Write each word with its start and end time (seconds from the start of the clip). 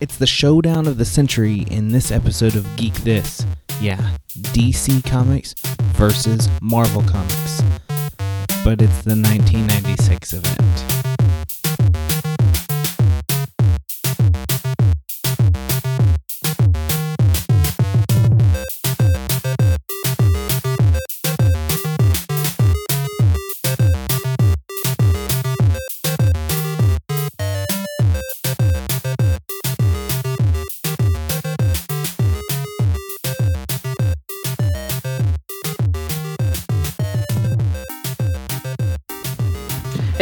It's 0.00 0.16
the 0.16 0.28
showdown 0.28 0.86
of 0.86 0.96
the 0.96 1.04
century 1.04 1.66
in 1.72 1.88
this 1.88 2.12
episode 2.12 2.54
of 2.54 2.76
Geek 2.76 2.94
This. 2.94 3.44
Yeah, 3.80 4.14
DC 4.36 5.04
Comics 5.04 5.54
versus 5.94 6.48
Marvel 6.62 7.02
Comics. 7.02 7.60
But 8.62 8.80
it's 8.80 9.02
the 9.02 9.16
1996 9.16 10.34
event. 10.34 10.97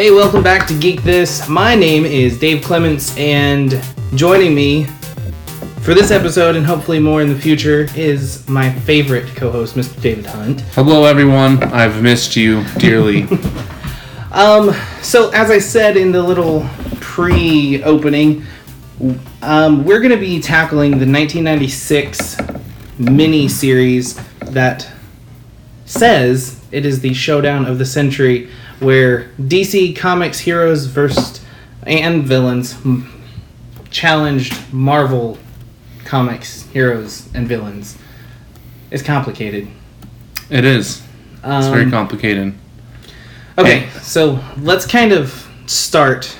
Hey, 0.06 0.12
welcome 0.12 0.44
back 0.44 0.68
to 0.68 0.78
Geek 0.78 1.02
This. 1.02 1.48
My 1.48 1.74
name 1.74 2.04
is 2.04 2.38
Dave 2.38 2.62
Clements, 2.62 3.12
and 3.18 3.82
joining 4.14 4.54
me 4.54 4.84
for 5.80 5.94
this 5.94 6.12
episode 6.12 6.54
and 6.54 6.64
hopefully 6.64 7.00
more 7.00 7.22
in 7.22 7.28
the 7.28 7.36
future 7.36 7.88
is 7.96 8.48
my 8.48 8.70
favorite 8.70 9.26
co 9.34 9.50
host, 9.50 9.74
Mr. 9.74 10.00
David 10.00 10.26
Hunt. 10.26 10.60
Hello, 10.76 11.06
everyone. 11.06 11.60
I've 11.60 12.04
missed 12.04 12.36
you 12.36 12.62
dearly. 12.78 13.26
Um, 14.30 14.76
so, 15.02 15.30
as 15.30 15.50
I 15.50 15.58
said 15.58 15.96
in 15.96 16.12
the 16.12 16.22
little 16.22 16.68
pre 17.00 17.82
opening, 17.82 18.44
um, 19.42 19.84
we're 19.84 19.98
going 19.98 20.12
to 20.12 20.20
be 20.20 20.40
tackling 20.40 20.92
the 20.92 21.10
1996 21.10 22.36
mini 22.98 23.48
series 23.48 24.14
that 24.42 24.88
says 25.84 26.62
it 26.70 26.86
is 26.86 27.00
the 27.00 27.12
showdown 27.12 27.64
of 27.64 27.78
the 27.78 27.86
century 27.86 28.50
where 28.80 29.30
DC 29.40 29.96
Comics 29.96 30.38
heroes 30.40 30.86
versus 30.86 31.40
and 31.84 32.24
villains 32.24 32.76
challenged 33.90 34.54
Marvel 34.72 35.38
Comics 36.04 36.62
heroes 36.72 37.28
and 37.34 37.48
villains. 37.48 37.96
It's 38.90 39.02
complicated. 39.02 39.68
it 40.50 40.64
is. 40.64 41.02
It's 41.44 41.66
very 41.68 41.84
Um, 41.84 41.90
complicated. 41.90 42.54
Okay, 43.58 43.88
so 44.02 44.40
let's 44.60 44.86
kind 44.86 45.12
of 45.12 45.48
start 45.66 46.36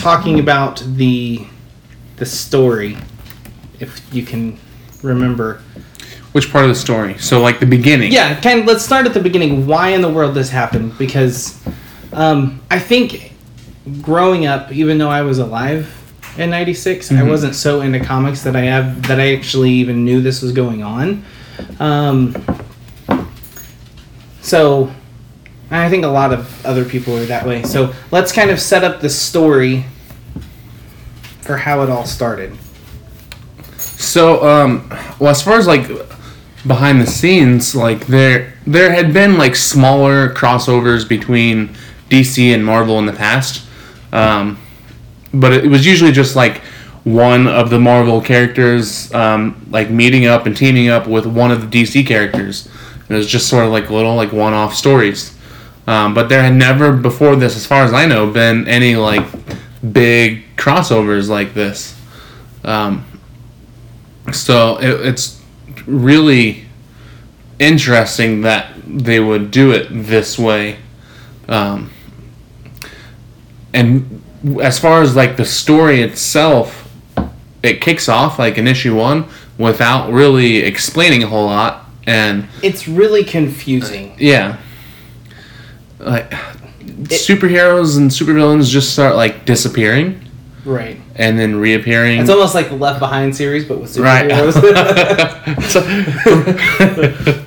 talking 0.00 0.38
about 0.40 0.82
the 0.96 1.46
the 2.16 2.24
story, 2.26 2.96
if 3.78 4.00
you 4.12 4.22
can 4.22 4.58
remember. 5.02 5.60
Which 6.36 6.52
part 6.52 6.64
of 6.64 6.68
the 6.68 6.74
story? 6.74 7.16
So, 7.16 7.40
like 7.40 7.60
the 7.60 7.66
beginning. 7.66 8.12
Yeah, 8.12 8.38
kind 8.38 8.60
of. 8.60 8.66
Let's 8.66 8.84
start 8.84 9.06
at 9.06 9.14
the 9.14 9.20
beginning. 9.20 9.66
Why 9.66 9.88
in 9.88 10.02
the 10.02 10.10
world 10.10 10.34
this 10.34 10.50
happened? 10.50 10.98
Because 10.98 11.58
um, 12.12 12.60
I 12.70 12.78
think 12.78 13.32
growing 14.02 14.44
up, 14.44 14.70
even 14.70 14.98
though 14.98 15.08
I 15.08 15.22
was 15.22 15.38
alive 15.38 15.90
in 16.36 16.50
'96, 16.50 17.10
I 17.10 17.22
wasn't 17.22 17.54
so 17.54 17.80
into 17.80 18.00
comics 18.00 18.42
that 18.42 18.54
I 18.54 18.64
have 18.64 19.04
that 19.08 19.18
I 19.18 19.34
actually 19.34 19.70
even 19.70 20.04
knew 20.04 20.20
this 20.20 20.42
was 20.42 20.52
going 20.52 20.82
on. 20.82 21.24
Um, 21.80 22.36
so 24.42 24.92
I 25.70 25.88
think 25.88 26.04
a 26.04 26.08
lot 26.08 26.34
of 26.34 26.66
other 26.66 26.84
people 26.84 27.16
are 27.16 27.24
that 27.24 27.46
way. 27.46 27.62
So 27.62 27.94
let's 28.10 28.30
kind 28.30 28.50
of 28.50 28.60
set 28.60 28.84
up 28.84 29.00
the 29.00 29.08
story 29.08 29.86
for 31.40 31.56
how 31.56 31.82
it 31.82 31.88
all 31.88 32.04
started. 32.04 32.54
So, 33.78 34.46
um, 34.46 34.90
well, 35.18 35.30
as 35.30 35.40
far 35.40 35.58
as 35.58 35.66
like 35.66 35.88
behind 36.66 37.00
the 37.00 37.06
scenes, 37.06 37.74
like 37.74 38.06
there 38.06 38.54
there 38.66 38.92
had 38.92 39.12
been 39.12 39.38
like 39.38 39.54
smaller 39.54 40.28
crossovers 40.30 41.08
between 41.08 41.76
DC 42.10 42.54
and 42.54 42.64
Marvel 42.64 42.98
in 42.98 43.06
the 43.06 43.12
past, 43.12 43.66
um, 44.12 44.58
but 45.32 45.52
it 45.52 45.66
was 45.66 45.86
usually 45.86 46.12
just 46.12 46.36
like 46.36 46.58
one 47.04 47.46
of 47.46 47.70
the 47.70 47.78
Marvel 47.78 48.20
characters 48.20 49.12
um, 49.14 49.64
like 49.70 49.90
meeting 49.90 50.26
up 50.26 50.46
and 50.46 50.56
teaming 50.56 50.88
up 50.88 51.06
with 51.06 51.24
one 51.24 51.50
of 51.50 51.60
the 51.70 51.82
DC 51.82 52.06
characters. 52.06 52.68
It 53.08 53.14
was 53.14 53.28
just 53.28 53.48
sort 53.48 53.64
of 53.64 53.70
like 53.70 53.90
little 53.90 54.16
like 54.16 54.32
one-off 54.32 54.74
stories. 54.74 55.36
Um, 55.86 56.14
but 56.14 56.28
there 56.28 56.42
had 56.42 56.54
never 56.54 56.92
before 56.92 57.36
this, 57.36 57.56
as 57.56 57.64
far 57.64 57.84
as 57.84 57.92
I 57.92 58.06
know, 58.06 58.28
been 58.28 58.66
any 58.66 58.96
like 58.96 59.24
big 59.92 60.42
crossovers 60.56 61.28
like 61.28 61.54
this. 61.54 61.96
Um, 62.64 63.04
so 64.32 64.78
it, 64.78 65.06
it's 65.06 65.40
really 65.86 66.64
interesting 67.58 68.42
that 68.42 68.72
they 68.86 69.18
would 69.20 69.50
do 69.50 69.72
it 69.72 69.88
this 69.90 70.38
way. 70.38 70.78
Um, 71.48 71.90
and 73.72 74.22
as 74.62 74.78
far 74.78 75.02
as 75.02 75.16
like 75.16 75.36
the 75.36 75.44
story 75.44 76.02
itself, 76.02 76.90
it 77.62 77.80
kicks 77.80 78.08
off 78.08 78.38
like 78.38 78.58
in 78.58 78.66
issue 78.66 78.94
one 78.96 79.26
without 79.58 80.12
really 80.12 80.58
explaining 80.58 81.22
a 81.22 81.26
whole 81.26 81.46
lot. 81.46 81.86
And 82.06 82.46
It's 82.62 82.86
really 82.86 83.24
confusing. 83.24 84.14
yeah, 84.18 84.58
like 85.98 86.30
superheroes 87.04 87.96
and 87.96 88.10
supervillains 88.10 88.70
just 88.70 88.92
start 88.92 89.16
like 89.16 89.44
disappearing 89.44 90.22
Right. 90.66 91.00
and 91.14 91.38
then 91.38 91.56
reappearing. 91.56 92.20
It's 92.20 92.28
almost 92.28 92.54
like 92.54 92.68
the 92.68 92.74
Left 92.76 92.98
Behind 92.98 93.34
series, 93.34 93.64
but 93.64 93.80
with 93.80 93.94
superheroes. 93.94 94.54
Right. 94.60 95.46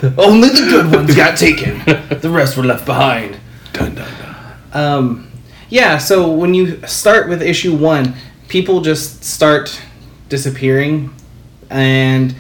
Only 0.18 0.50
the 0.50 0.68
good 0.70 0.92
ones 0.94 1.16
got 1.16 1.38
taken. 1.38 1.82
The 2.20 2.30
rest 2.30 2.58
were 2.58 2.64
left 2.64 2.86
behind. 2.86 3.38
Dun, 3.72 3.96
dun, 3.96 4.12
dun. 4.20 4.58
Um, 4.74 5.32
yeah, 5.70 5.98
so 5.98 6.30
when 6.32 6.54
you 6.54 6.86
start 6.86 7.30
with 7.30 7.42
issue 7.42 7.76
one, 7.76 8.14
people 8.50 8.82
just 8.82 9.24
start 9.24 9.82
disappearing, 10.28 11.14
and 11.70 12.36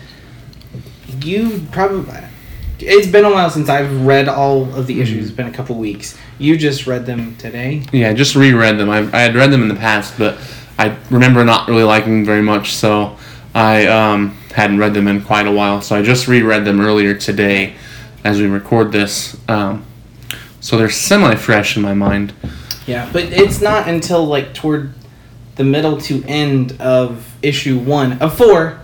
you 1.22 1.66
probably. 1.72 2.14
It's 2.80 3.08
been 3.08 3.26
a 3.26 3.30
while 3.32 3.50
since 3.50 3.70
I've 3.70 4.06
read 4.06 4.28
all 4.28 4.74
of 4.76 4.88
the 4.88 5.00
issues. 5.02 5.28
It's 5.28 5.36
been 5.36 5.48
a 5.48 5.52
couple 5.52 5.76
weeks. 5.78 6.18
You 6.40 6.58
just 6.58 6.88
read 6.88 7.06
them 7.06 7.36
today. 7.38 7.84
Yeah, 7.94 8.12
just 8.14 8.36
reread 8.36 8.78
them. 8.78 8.90
I, 8.90 9.00
I 9.14 9.22
had 9.22 9.36
read 9.36 9.52
them 9.52 9.62
in 9.62 9.68
the 9.70 9.76
past, 9.76 10.18
but 10.18 10.38
I 10.80 10.96
remember 11.10 11.44
not 11.44 11.68
really 11.68 11.84
liking 11.84 12.14
them 12.14 12.26
very 12.26 12.42
much, 12.42 12.74
so 12.74 13.18
I 13.54 13.86
um, 13.88 14.30
hadn't 14.54 14.80
read 14.80 14.94
them 14.94 15.10
in 15.10 15.22
quite 15.22 15.46
a 15.46 15.52
while. 15.52 15.82
So 15.82 15.94
I 15.94 16.02
just 16.02 16.30
reread 16.30 16.64
them 16.64 16.80
earlier 16.80 17.14
today 17.14 17.76
as 18.24 18.40
we 18.40 18.48
record 18.48 18.94
this. 18.94 19.38
Um, 19.50 19.86
so 20.62 20.78
they're 20.78 20.90
semi 20.90 21.36
fresh 21.36 21.76
in 21.76 21.84
my 21.84 21.94
mind. 21.94 22.34
Yeah, 22.88 23.10
but 23.12 23.26
it's 23.26 23.60
not 23.60 23.90
until 23.90 24.26
like 24.26 24.54
toward 24.54 24.94
the 25.58 25.66
middle 25.66 26.00
to 26.00 26.24
end 26.26 26.80
of 26.80 27.36
issue 27.42 27.78
one 27.78 28.22
of 28.22 28.38
four. 28.38 28.80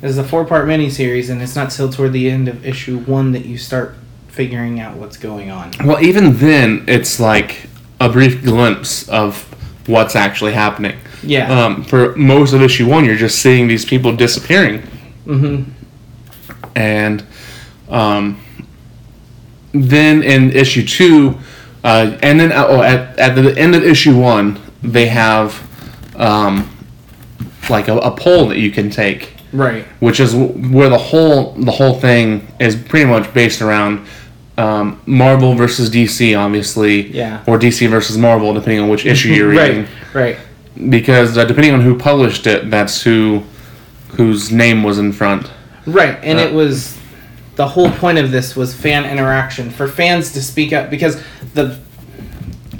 There's 0.00 0.18
a 0.18 0.24
four 0.24 0.44
part 0.44 0.66
miniseries, 0.66 1.30
and 1.30 1.40
it's 1.40 1.54
not 1.54 1.70
till 1.70 1.88
toward 1.88 2.14
the 2.14 2.28
end 2.28 2.48
of 2.48 2.66
issue 2.66 2.98
one 2.98 3.30
that 3.30 3.46
you 3.46 3.58
start 3.58 3.94
figuring 4.26 4.80
out 4.80 4.96
what's 4.96 5.16
going 5.16 5.52
on. 5.52 5.70
Well, 5.84 6.02
even 6.02 6.36
then, 6.38 6.84
it's 6.88 7.20
like 7.20 7.68
a 8.00 8.08
brief 8.08 8.42
glimpse 8.42 9.08
of 9.08 9.55
what's 9.88 10.16
actually 10.16 10.52
happening. 10.52 10.96
Yeah. 11.22 11.50
Um, 11.64 11.82
for 11.84 12.14
most 12.16 12.52
of 12.52 12.62
issue 12.62 12.86
one, 12.88 13.04
you're 13.04 13.16
just 13.16 13.40
seeing 13.40 13.68
these 13.68 13.84
people 13.84 14.14
disappearing. 14.14 14.82
mm-hmm. 15.26 15.70
and 16.74 17.24
um, 17.88 18.40
then 19.72 20.22
in 20.22 20.52
issue 20.52 20.86
two, 20.86 21.38
uh, 21.84 22.16
and 22.22 22.40
then 22.40 22.52
oh, 22.52 22.82
at, 22.82 23.18
at 23.18 23.34
the 23.34 23.56
end 23.58 23.74
of 23.74 23.82
issue 23.84 24.18
one, 24.18 24.58
they 24.82 25.06
have 25.06 25.62
um, 26.16 26.68
like 27.68 27.88
a, 27.88 27.96
a 27.98 28.10
poll 28.10 28.48
that 28.48 28.58
you 28.58 28.70
can 28.70 28.90
take, 28.90 29.34
Right. 29.52 29.84
which 30.00 30.20
is 30.20 30.34
where 30.34 30.88
the 30.88 30.98
whole 30.98 31.52
the 31.52 31.70
whole 31.72 31.94
thing 31.94 32.46
is 32.58 32.74
pretty 32.76 33.06
much 33.06 33.32
based 33.34 33.60
around 33.62 34.06
um, 34.58 35.00
Marvel 35.06 35.54
versus 35.54 35.90
DC, 35.90 36.38
obviously, 36.38 37.10
Yeah. 37.12 37.42
or 37.46 37.58
DC 37.58 37.88
versus 37.88 38.16
Marvel, 38.16 38.54
depending 38.54 38.80
on 38.80 38.88
which 38.88 39.04
issue 39.06 39.28
you're 39.32 39.48
reading 39.50 39.86
Right. 40.14 40.36
Right. 40.36 40.90
because 40.90 41.36
uh, 41.36 41.44
depending 41.44 41.74
on 41.74 41.80
who 41.82 41.96
published 41.96 42.46
it, 42.46 42.70
that's 42.70 43.02
who 43.02 43.42
whose 44.16 44.50
name 44.50 44.82
was 44.82 44.98
in 44.98 45.12
front. 45.12 45.50
Right. 45.86 46.18
And 46.22 46.38
Uh, 46.38 46.42
it 46.42 46.54
was 46.54 46.96
the 47.56 47.66
whole 47.68 47.90
point 47.90 48.16
of 48.18 48.30
this 48.30 48.56
was 48.56 48.74
fan 48.74 49.04
interaction 49.04 49.70
for 49.70 49.86
fans 49.88 50.32
to 50.32 50.42
speak 50.42 50.72
up 50.72 50.88
because 50.90 51.22
the 51.54 51.78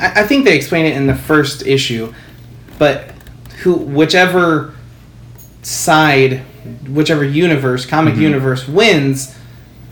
I, 0.00 0.22
I 0.22 0.26
think 0.26 0.44
they 0.46 0.56
explain 0.56 0.86
it 0.86 0.96
in 0.96 1.06
the 1.06 1.14
first 1.14 1.66
issue, 1.66 2.12
but 2.78 3.10
who 3.62 3.74
whichever 3.74 4.74
side, 5.62 6.42
whichever 6.88 7.24
universe, 7.24 7.84
comic 7.86 8.14
Mm-hmm. 8.14 8.22
universe 8.22 8.66
wins, 8.68 9.36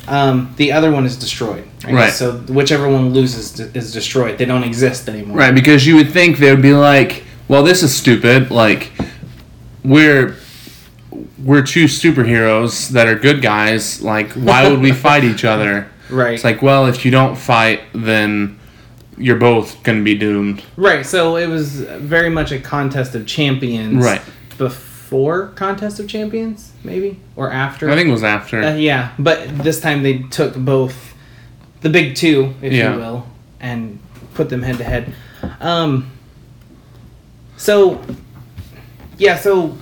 um, 0.08 0.52
the 0.56 0.72
other 0.72 0.90
one 0.90 1.04
is 1.06 1.16
destroyed. 1.16 1.64
Right. 1.92 2.12
So 2.12 2.32
whichever 2.38 2.88
one 2.88 3.12
loses 3.12 3.58
is 3.60 3.92
destroyed. 3.92 4.38
They 4.38 4.44
don't 4.44 4.64
exist 4.64 5.08
anymore. 5.08 5.36
Right, 5.36 5.54
because 5.54 5.86
you 5.86 5.96
would 5.96 6.10
think 6.10 6.38
they 6.38 6.50
would 6.50 6.62
be 6.62 6.72
like, 6.74 7.24
well, 7.48 7.62
this 7.62 7.82
is 7.82 7.94
stupid. 7.94 8.50
Like, 8.50 8.92
we're 9.84 10.36
we're 11.42 11.62
two 11.62 11.84
superheroes 11.84 12.88
that 12.90 13.06
are 13.06 13.14
good 13.14 13.42
guys. 13.42 14.00
Like, 14.02 14.32
why 14.32 14.68
would 14.68 14.80
we 14.80 14.92
fight 14.92 15.24
each 15.24 15.44
other? 15.54 15.88
Right. 16.10 16.34
It's 16.34 16.44
like, 16.44 16.62
well, 16.62 16.86
if 16.86 17.04
you 17.04 17.10
don't 17.10 17.36
fight, 17.36 17.80
then 17.94 18.58
you're 19.16 19.36
both 19.36 19.82
gonna 19.82 20.02
be 20.02 20.14
doomed. 20.16 20.62
Right. 20.76 21.04
So 21.06 21.36
it 21.36 21.46
was 21.48 21.80
very 21.80 22.30
much 22.30 22.50
a 22.52 22.58
contest 22.58 23.14
of 23.14 23.26
champions. 23.26 24.04
Right. 24.04 24.22
Before 24.58 25.48
contest 25.48 26.00
of 26.00 26.08
champions, 26.08 26.72
maybe 26.82 27.20
or 27.36 27.52
after. 27.52 27.90
I 27.90 27.94
think 27.94 28.08
it 28.08 28.12
was 28.12 28.24
after. 28.24 28.62
Uh, 28.62 28.74
yeah, 28.76 29.12
but 29.18 29.58
this 29.58 29.80
time 29.80 30.02
they 30.02 30.18
took 30.30 30.54
both 30.56 31.13
the 31.84 31.90
big 31.90 32.14
two, 32.16 32.54
if 32.62 32.72
Yeah. 32.72 32.94
you 32.94 32.98
will, 32.98 33.26
and 33.60 33.98
put 34.32 34.48
them 34.48 34.62
head 34.62 34.78
to 34.78 34.84
head. 34.84 35.12
Um. 35.60 36.10
So, 37.58 38.00
yeah. 39.18 39.36
So, 39.36 39.76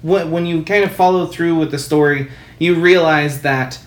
when 0.00 0.30
when 0.30 0.46
you 0.46 0.62
kind 0.62 0.82
of 0.82 0.92
follow 0.92 1.26
through 1.26 1.56
with 1.56 1.70
the 1.70 1.78
story, 1.78 2.28
you 2.58 2.74
realize 2.74 3.42
that 3.42 3.78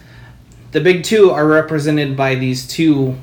the 0.74 0.80
big 0.80 1.04
two 1.04 1.32
are 1.32 1.48
represented 1.48 2.16
by 2.16 2.36
these 2.36 2.68
two. 2.68 3.16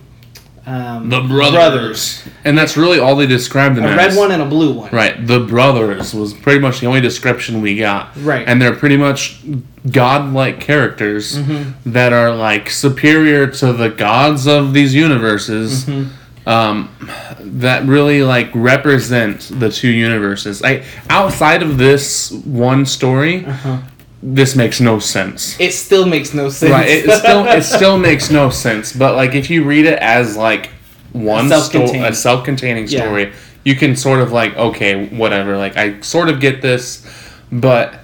Um, 0.64 1.09
the 1.09 1.20
brothers. 1.23 2.23
And 2.44 2.56
that's 2.56 2.76
really 2.76 2.99
all 3.00 3.17
they 3.17 3.26
described 3.26 3.76
them 3.76 3.85
a 3.85 3.88
as. 3.88 3.97
red 3.97 4.17
one 4.17 4.31
and 4.31 4.41
a 4.43 4.47
blue 4.47 4.73
one. 4.75 4.91
Right, 4.93 5.26
the 5.26 5.41
brothers 5.41 6.14
was 6.14 6.32
pretty 6.35 6.61
much 6.61 6.79
the 6.81 6.87
only 6.87 7.00
description 7.00 7.61
we 7.62 7.76
got. 7.76 8.11
Right. 8.17 8.47
And 8.47 8.62
they're 8.62 8.75
pretty 8.76 8.97
much 8.97 9.41
godlike 9.91 10.61
characters 10.61 11.37
Mm-hmm. 11.38 11.93
that 11.93 12.12
are 12.12 12.35
like 12.35 12.70
superior 12.70 13.47
to 13.49 13.73
the 13.73 13.88
gods 13.88 14.47
of 14.47 14.73
these 14.73 14.94
universes. 14.94 15.85
Mm-hmm. 15.85 16.49
Um, 16.49 16.88
that 17.38 17.85
really 17.87 18.25
like 18.25 18.50
represent 18.53 19.49
the 19.61 19.70
two 19.70 19.91
universes. 19.91 20.61
I 20.62 20.85
outside 21.09 21.62
of 21.62 21.79
this 21.79 22.32
one 22.32 22.85
story, 22.85 23.44
Uh-huh. 23.47 23.79
This 24.23 24.55
makes 24.55 24.81
no 24.81 24.99
sense. 24.99 25.59
It 25.59 25.73
still 25.73 26.07
makes 26.07 26.33
no 26.33 26.49
sense. 26.49 26.71
Right, 26.71 26.89
it 26.89 27.11
still 27.19 27.45
it 27.47 27.63
still 27.63 27.99
makes 27.99 28.31
no 28.31 28.51
sense. 28.51 28.93
But 28.93 29.17
like 29.17 29.35
if 29.35 29.51
you 29.51 29.65
read 29.65 29.85
it 29.87 29.99
as 29.99 30.37
like 30.37 30.71
one 31.13 31.47
story, 31.49 31.61
Self-contained. 31.61 32.07
a 32.07 32.15
self-containing 32.15 32.87
Yeah. 32.89 33.01
story, 33.03 33.33
you 33.65 33.75
can 33.75 33.97
sort 33.97 34.21
of 34.21 34.33
like 34.33 34.57
okay, 34.57 35.07
whatever. 35.07 35.57
Like 35.57 35.77
I 35.77 36.01
sort 36.01 36.29
of 36.29 36.41
get 36.41 36.63
this, 36.63 37.05
but 37.51 37.95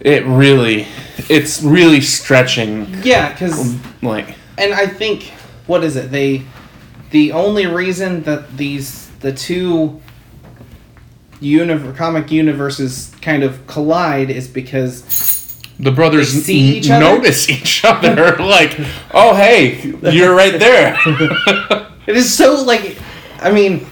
it 0.00 0.24
really, 0.26 0.86
it's 1.28 1.62
really 1.62 2.00
stretching. 2.00 2.86
yeah, 3.02 3.32
because 3.32 3.76
Like 4.02 4.34
and 4.56 4.72
I 4.72 4.86
think 4.86 5.24
what 5.66 5.84
is 5.84 5.96
it? 5.96 6.10
They 6.10 6.42
the 7.10 7.32
only 7.32 7.66
reason 7.66 8.22
that 8.22 8.56
these 8.56 9.08
the 9.20 9.32
two 9.32 10.00
univ- 11.40 11.96
comic 11.96 12.30
universes 12.30 13.12
kind 13.20 13.42
of 13.42 13.66
collide 13.66 14.30
is 14.30 14.48
because 14.48 15.02
the 15.80 15.92
brothers 15.92 16.34
They 16.34 16.40
see 16.40 16.76
each 16.78 16.90
other? 16.90 17.04
notice 17.04 17.48
each 17.56 17.84
other. 17.84 18.36
like, 18.38 18.78
oh 19.12 19.34
hey, 19.34 19.82
you're 20.12 20.34
right 20.34 20.58
there. 20.58 20.96
it 22.06 22.16
is 22.16 22.34
so 22.34 22.62
like 22.64 22.98
I 23.40 23.50
mean 23.52 23.86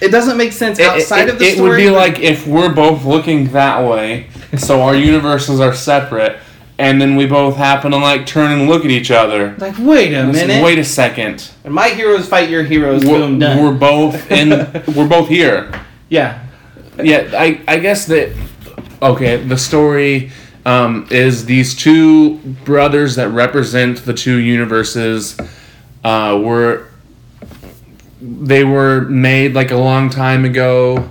it 0.00 0.08
doesn't 0.10 0.36
make 0.36 0.52
sense 0.52 0.78
It- 0.78 0.86
outside 0.86 1.28
it, 1.28 1.34
of 1.34 1.38
the 1.38 1.46
it 1.46 1.54
story. 1.56 1.66
It 1.82 1.86
would 1.86 1.90
be 1.92 1.96
like 1.96 2.18
if 2.20 2.46
we're 2.46 2.72
both 2.72 3.04
looking 3.04 3.48
that 3.52 3.86
way, 3.88 4.28
so 4.56 4.82
our 4.82 4.94
universes 4.94 5.58
are 5.60 5.74
separate, 5.74 6.38
and 6.78 7.00
then 7.00 7.16
we 7.16 7.26
both 7.26 7.56
happen 7.56 7.90
to 7.92 7.96
like 7.98 8.26
turn 8.26 8.52
and 8.52 8.68
look 8.68 8.84
at 8.84 8.90
each 8.90 9.10
other. 9.10 9.54
like 9.58 9.74
wait 9.78 10.12
a 10.14 10.26
minute. 10.26 10.62
Wait 10.64 10.78
a 10.78 10.84
second. 10.84 11.50
And 11.64 11.74
my 11.74 11.88
heroes 11.88 12.28
fight 12.28 12.48
your 12.50 12.62
heroes. 12.62 13.04
We're, 13.04 13.18
boom 13.20 13.38
done. 13.38 13.62
we're 13.62 13.78
both 13.78 14.30
in. 14.30 14.50
we're 14.94 15.08
both 15.08 15.28
here. 15.28 15.70
Yeah. 16.08 16.46
Yeah, 17.02 17.30
I 17.34 17.60
I 17.68 17.78
guess 17.78 18.06
that. 18.06 18.34
Okay, 19.02 19.36
the 19.36 19.58
story 19.58 20.30
um, 20.64 21.06
is 21.10 21.44
these 21.44 21.74
two 21.74 22.38
brothers 22.64 23.16
that 23.16 23.28
represent 23.28 24.04
the 24.04 24.14
two 24.14 24.38
universes. 24.38 25.36
Uh, 26.02 26.40
were 26.42 26.88
they 28.20 28.64
were 28.64 29.02
made 29.02 29.54
like 29.54 29.70
a 29.70 29.76
long 29.76 30.08
time 30.08 30.44
ago, 30.44 31.10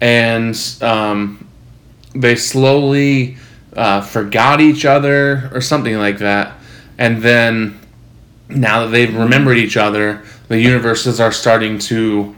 and 0.00 0.58
um, 0.80 1.46
they 2.14 2.34
slowly 2.34 3.36
uh, 3.74 4.00
forgot 4.00 4.60
each 4.60 4.86
other 4.86 5.50
or 5.52 5.60
something 5.60 5.98
like 5.98 6.18
that, 6.18 6.54
and 6.96 7.22
then 7.22 7.78
now 8.48 8.84
that 8.84 8.90
they've 8.90 9.14
remembered 9.14 9.58
each 9.58 9.76
other, 9.76 10.24
the 10.48 10.58
universes 10.58 11.20
are 11.20 11.32
starting 11.32 11.78
to 11.78 12.34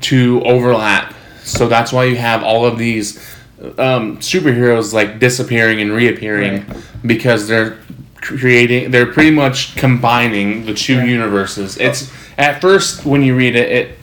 to 0.00 0.42
overlap. 0.44 1.14
So 1.44 1.68
that's 1.68 1.92
why 1.92 2.04
you 2.04 2.16
have 2.16 2.42
all 2.42 2.66
of 2.66 2.78
these 2.78 3.18
um, 3.78 4.18
superheroes 4.18 4.92
like 4.92 5.18
disappearing 5.18 5.80
and 5.80 5.90
reappearing 5.92 6.64
because 7.04 7.48
they're 7.48 7.78
creating 8.20 8.90
they're 8.90 9.06
pretty 9.12 9.30
much 9.30 9.74
combining 9.76 10.66
the 10.66 10.74
two 10.74 10.98
Right. 10.98 11.08
universes. 11.08 11.76
It's 11.78 12.12
at 12.36 12.60
first 12.60 13.04
when 13.06 13.22
you 13.22 13.34
read 13.34 13.56
it 13.56 13.70
it 13.70 13.98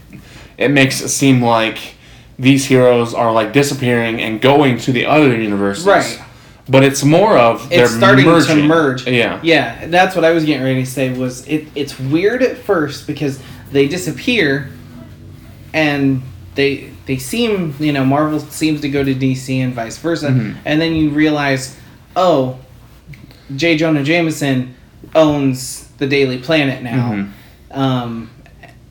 it 0.58 0.72
makes 0.72 1.02
it 1.02 1.10
seem 1.10 1.42
like 1.42 1.96
these 2.40 2.66
heroes 2.66 3.14
are 3.14 3.32
like 3.32 3.54
disappearing 3.54 4.20
and 4.22 4.42
going 4.42 4.78
to 4.80 4.92
the 4.92 5.06
other 5.06 5.40
universes. 5.40 5.86
Right. 5.86 6.22
But 6.68 6.84
it's 6.84 7.04
more 7.04 7.38
of 7.38 7.70
they're 7.70 7.84
It's 7.86 7.94
starting 7.96 8.26
merging. 8.26 8.58
to 8.58 8.64
merge. 8.64 9.06
Yeah. 9.08 9.40
Yeah, 9.44 9.86
that's 9.88 10.16
what 10.16 10.26
I 10.26 10.32
was 10.32 10.44
getting 10.46 10.64
ready 10.64 10.84
to 10.84 10.90
say 10.90 11.14
was 11.16 11.48
it 11.48 11.68
it's 11.76 12.00
weird 12.00 12.42
at 12.42 12.58
first 12.58 13.06
because 13.08 13.40
they 13.72 13.88
disappear 13.88 14.70
and 15.76 16.24
they 16.56 16.90
they 17.06 17.18
seem, 17.18 17.76
you 17.80 17.92
know, 17.94 18.04
Marvel 18.04 18.40
seems 18.40 18.82
to 18.82 18.90
go 18.90 19.04
to 19.04 19.14
DC 19.14 19.60
and 19.60 19.74
vice 19.76 19.98
versa. 20.00 20.30
Mhm. 20.30 20.56
And 20.66 20.82
then 20.82 20.96
you 20.96 21.10
realize, 21.12 21.76
oh, 22.16 22.58
J. 23.56 23.76
Jonah 23.78 24.02
Jameson 24.04 24.74
owns 25.14 25.88
the 26.00 26.08
Daily 26.08 26.38
Planet 26.40 26.82
now. 26.82 27.12
Mhm. 27.12 27.78
Um, 27.78 28.30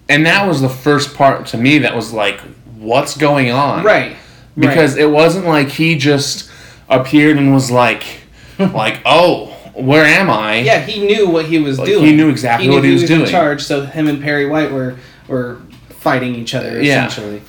And 0.09 0.27
that 0.27 0.47
was 0.47 0.61
the 0.61 0.69
first 0.69 1.15
part 1.15 1.47
to 1.47 1.57
me 1.57 1.79
that 1.79 1.97
was 1.97 2.13
like, 2.13 2.39
what's 2.79 3.17
going 3.17 3.51
on? 3.51 3.83
right. 3.83 4.17
because 4.57 4.97
it 4.97 5.11
wasn't 5.11 5.45
like 5.47 5.69
he 5.71 5.97
just 5.97 6.49
appeared 6.89 7.37
and 7.39 7.53
was 7.53 7.71
like 7.73 8.05
like 8.59 9.01
oh 9.05 9.47
where 9.75 10.05
am 10.05 10.31
i 10.31 10.59
Yeah, 10.59 10.79
he 10.81 11.05
knew 11.05 11.29
what 11.29 11.47
he 11.47 11.59
was 11.59 11.77
Like, 11.81 11.89
doing. 11.89 12.05
he 12.05 12.13
knew 12.15 12.29
exactly 12.29 12.69
what 12.69 12.85
he 12.85 12.93
was 12.93 13.03
in 13.03 13.09
doing. 13.19 13.29
charge, 13.31 13.63
so 13.65 13.85
him 13.85 14.07
and 14.07 14.23
Perry 14.23 14.47
White 14.47 14.71
were 14.71 14.95
were 15.27 15.57
fighting 16.05 16.35
each 16.35 16.55
other 16.55 16.81
Yeah. 16.83 17.06
essentially, 17.06 17.41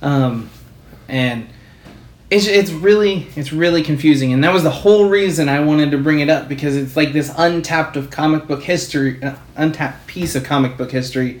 um, 0.00 0.48
and 1.08 1.46
it's 2.30 2.46
it's 2.46 2.70
really 2.70 3.26
it's 3.36 3.52
really 3.52 3.82
confusing, 3.82 4.32
and 4.32 4.42
that 4.44 4.52
was 4.52 4.62
the 4.62 4.70
whole 4.70 5.08
reason 5.08 5.48
I 5.48 5.60
wanted 5.60 5.90
to 5.90 5.98
bring 5.98 6.20
it 6.20 6.30
up 6.30 6.48
because 6.48 6.76
it's 6.76 6.96
like 6.96 7.12
this 7.12 7.30
untapped 7.36 7.96
of 7.96 8.10
comic 8.10 8.46
book 8.46 8.62
history, 8.62 9.22
uh, 9.22 9.34
untapped 9.56 10.06
piece 10.06 10.34
of 10.34 10.44
comic 10.44 10.76
book 10.78 10.90
history 10.92 11.40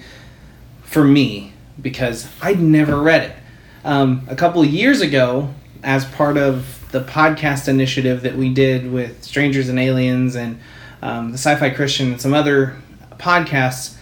for 0.82 1.04
me 1.04 1.52
because 1.80 2.26
I'd 2.42 2.60
never 2.60 3.00
read 3.00 3.22
it. 3.22 3.36
Um, 3.84 4.26
a 4.28 4.36
couple 4.36 4.60
of 4.62 4.68
years 4.68 5.00
ago, 5.00 5.52
as 5.82 6.04
part 6.04 6.36
of 6.36 6.80
the 6.92 7.00
podcast 7.02 7.66
initiative 7.68 8.22
that 8.22 8.36
we 8.36 8.52
did 8.52 8.90
with 8.92 9.22
Strangers 9.24 9.68
and 9.68 9.78
Aliens 9.78 10.34
and 10.36 10.58
um, 11.02 11.32
the 11.32 11.38
Sci 11.38 11.54
Fi 11.56 11.70
Christian 11.70 12.12
and 12.12 12.20
some 12.20 12.32
other 12.34 12.76
podcasts, 13.18 13.94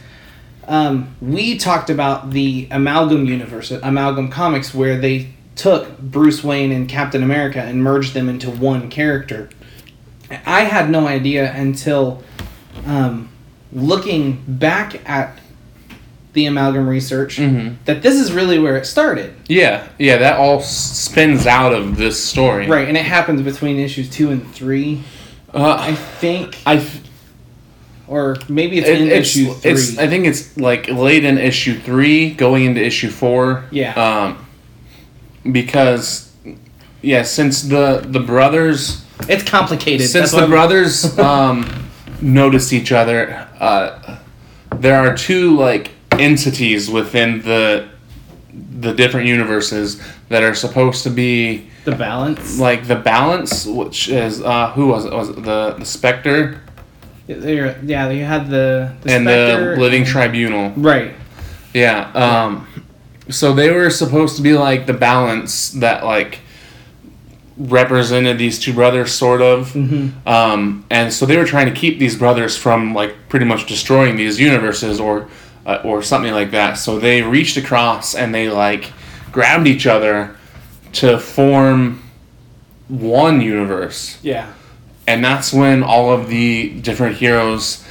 um, 0.68 1.14
we 1.20 1.56
talked 1.58 1.90
about 1.90 2.30
the 2.30 2.68
Amalgam 2.70 3.26
universe, 3.26 3.70
Amalgam 3.70 4.30
Comics, 4.30 4.74
where 4.74 4.96
they 4.98 5.28
took 5.56 5.98
Bruce 5.98 6.42
Wayne 6.42 6.72
and 6.72 6.88
Captain 6.88 7.22
America 7.22 7.60
and 7.60 7.82
merged 7.82 8.14
them 8.14 8.28
into 8.28 8.50
one 8.50 8.88
character. 8.88 9.50
I 10.46 10.62
had 10.62 10.88
no 10.88 11.06
idea 11.06 11.52
until 11.52 12.22
um, 12.86 13.28
looking 13.72 14.42
back 14.46 15.08
at 15.08 15.38
the 16.32 16.46
amalgam 16.46 16.88
research 16.88 17.36
Mhm. 17.36 17.74
that 17.84 18.00
this 18.02 18.18
is 18.18 18.32
really 18.32 18.58
where 18.58 18.78
it 18.78 18.86
started. 18.86 19.34
yeah 19.48 19.86
yeah 19.98 20.16
that 20.16 20.38
all 20.38 20.60
spins 20.62 21.46
out 21.46 21.74
of 21.74 21.98
this 21.98 22.22
story 22.24 22.66
Right, 22.66 22.88
and 22.88 22.96
it 22.96 23.04
happens 23.04 23.42
between 23.42 23.78
issues 23.78 24.08
two 24.08 24.30
and 24.30 24.50
three, 24.54 25.02
I 25.52 25.58
uh, 25.58 25.94
think, 25.94 26.56
i 26.64 26.78
or 28.12 28.36
maybe 28.48 28.78
it's 28.78 28.88
it, 28.88 29.00
in 29.00 29.08
it's, 29.08 29.28
issue 29.36 29.52
three. 29.54 29.70
it's 29.72 29.98
i 29.98 30.06
think 30.06 30.26
it's 30.26 30.56
like 30.56 30.88
late 30.88 31.24
in 31.24 31.38
issue 31.38 31.78
three 31.78 32.30
going 32.34 32.64
into 32.64 32.80
issue 32.84 33.08
four 33.10 33.64
Yeah. 33.70 33.92
um 33.94 34.46
because 35.52 36.32
yeah 37.00 37.22
since 37.22 37.62
the 37.62 38.04
the 38.06 38.20
brothers 38.20 39.02
it's 39.28 39.48
complicated. 39.48 40.08
Since 40.08 40.32
That's 40.32 40.42
the 40.42 40.48
brothers 40.48 41.18
um, 41.18 41.88
noticed 42.20 42.72
each 42.72 42.92
other, 42.92 43.48
uh, 43.60 44.18
there 44.76 44.96
are 44.96 45.16
two 45.16 45.56
like 45.56 45.90
entities 46.12 46.90
within 46.90 47.40
the 47.42 47.88
the 48.80 48.92
different 48.92 49.26
universes 49.26 50.02
that 50.28 50.42
are 50.42 50.54
supposed 50.54 51.04
to 51.04 51.10
be 51.10 51.68
the 51.84 51.94
balance, 51.94 52.58
like 52.58 52.86
the 52.86 52.96
balance, 52.96 53.66
which 53.66 54.08
is 54.08 54.42
uh, 54.42 54.70
who 54.72 54.88
was 54.88 55.04
it? 55.04 55.12
Was 55.12 55.28
it 55.30 55.42
the 55.42 55.76
the 55.78 55.84
Spectre 55.84 56.60
They're- 57.26 57.78
yeah, 57.84 58.10
you 58.10 58.24
had 58.24 58.48
the, 58.50 58.92
the 59.02 59.12
and 59.14 59.24
Spectre 59.26 59.74
the 59.74 59.80
Living 59.80 60.02
and- 60.02 60.10
Tribunal? 60.10 60.70
right. 60.76 61.12
Yeah. 61.74 62.10
Um, 62.14 62.66
so 63.30 63.52
they 63.54 63.70
were 63.70 63.88
supposed 63.88 64.36
to 64.36 64.42
be 64.42 64.52
like 64.52 64.86
the 64.86 64.92
balance 64.92 65.70
that 65.70 66.04
like 66.04 66.40
represented 67.56 68.38
these 68.38 68.58
two 68.58 68.72
brothers, 68.72 69.12
sort 69.12 69.40
of. 69.42 69.74
Um, 70.26 70.84
and 70.90 71.12
so 71.12 71.26
they 71.26 71.36
were 71.36 71.44
trying 71.44 71.66
to 71.72 71.78
keep 71.78 71.98
these 71.98 72.16
brothers 72.16 72.56
from 72.56 72.94
like 72.94 73.14
pretty 73.28 73.46
much 73.46 73.66
destroying 73.66 74.16
these 74.16 74.40
universes 74.40 75.00
or 75.00 75.28
uh, 75.64 75.80
or 75.84 76.02
something 76.02 76.32
like 76.32 76.50
that. 76.50 76.74
So 76.74 76.98
they 76.98 77.22
reached 77.22 77.56
across 77.56 78.14
and 78.14 78.34
they 78.34 78.48
like 78.50 78.92
grabbed 79.30 79.66
each 79.66 79.86
other 79.86 80.36
to 80.94 81.18
form 81.18 82.02
one 82.88 83.40
universe 83.40 84.18
Yeah. 84.22 84.52
And 85.12 85.24
that's 85.24 85.52
when 85.52 85.82
all 85.82 86.12
of 86.12 86.28
the 86.28 86.70
different 86.80 87.16
heroes 87.16 87.84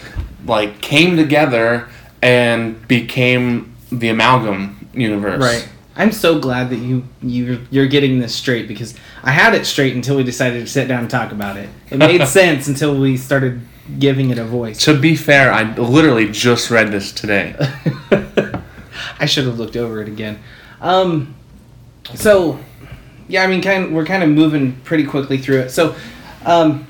like 0.46 0.82
came 0.82 1.16
together 1.18 1.88
and 2.22 2.88
became 2.88 3.74
the 3.92 4.10
amalgam 4.10 4.90
universe 4.94 5.42
Right. 5.42 5.68
I'm 5.96 6.12
so 6.14 6.40
glad 6.40 6.70
that 6.70 6.78
you 6.78 7.04
you 7.22 7.66
you're 7.70 7.88
getting 7.88 8.20
this 8.20 8.34
straight 8.34 8.68
because 8.68 8.96
I 9.24 9.32
had 9.32 9.54
it 9.54 9.66
straight 9.66 9.94
until 9.94 10.16
we 10.16 10.24
decided 10.24 10.62
to 10.62 10.68
sit 10.68 10.88
down 10.88 11.02
and 11.02 11.10
talk 11.10 11.32
about 11.34 11.58
it. 11.58 11.70
It 11.90 11.98
made 11.98 12.26
sense 12.42 12.68
until 12.70 12.98
we 12.98 13.18
started 13.18 13.60
giving 14.00 14.30
it 14.30 14.38
a 14.40 14.46
voice. 14.46 14.78
to 14.86 14.98
be 14.98 15.16
fair 15.18 15.52
i 15.52 15.64
literally 15.76 16.32
just 16.32 16.70
read 16.72 16.92
this 16.92 17.12
today 17.12 17.56
I 19.20 19.26
should 19.26 19.46
have 19.46 19.60
looked 19.60 19.76
over 19.76 20.02
it 20.02 20.08
again. 20.08 20.40
Um, 20.80 21.36
so, 22.16 22.60
yeah, 23.28 23.44
I 23.44 23.48
mean, 23.48 23.62
kind 23.62 23.86
of, 23.86 23.92
we're 23.92 24.06
kind 24.06 24.24
of 24.24 24.30
moving 24.30 24.74
pretty 24.82 25.06
quickly 25.06 25.38
through 25.38 25.60
it. 25.60 25.70
So, 25.70 25.96
um, 26.46 26.88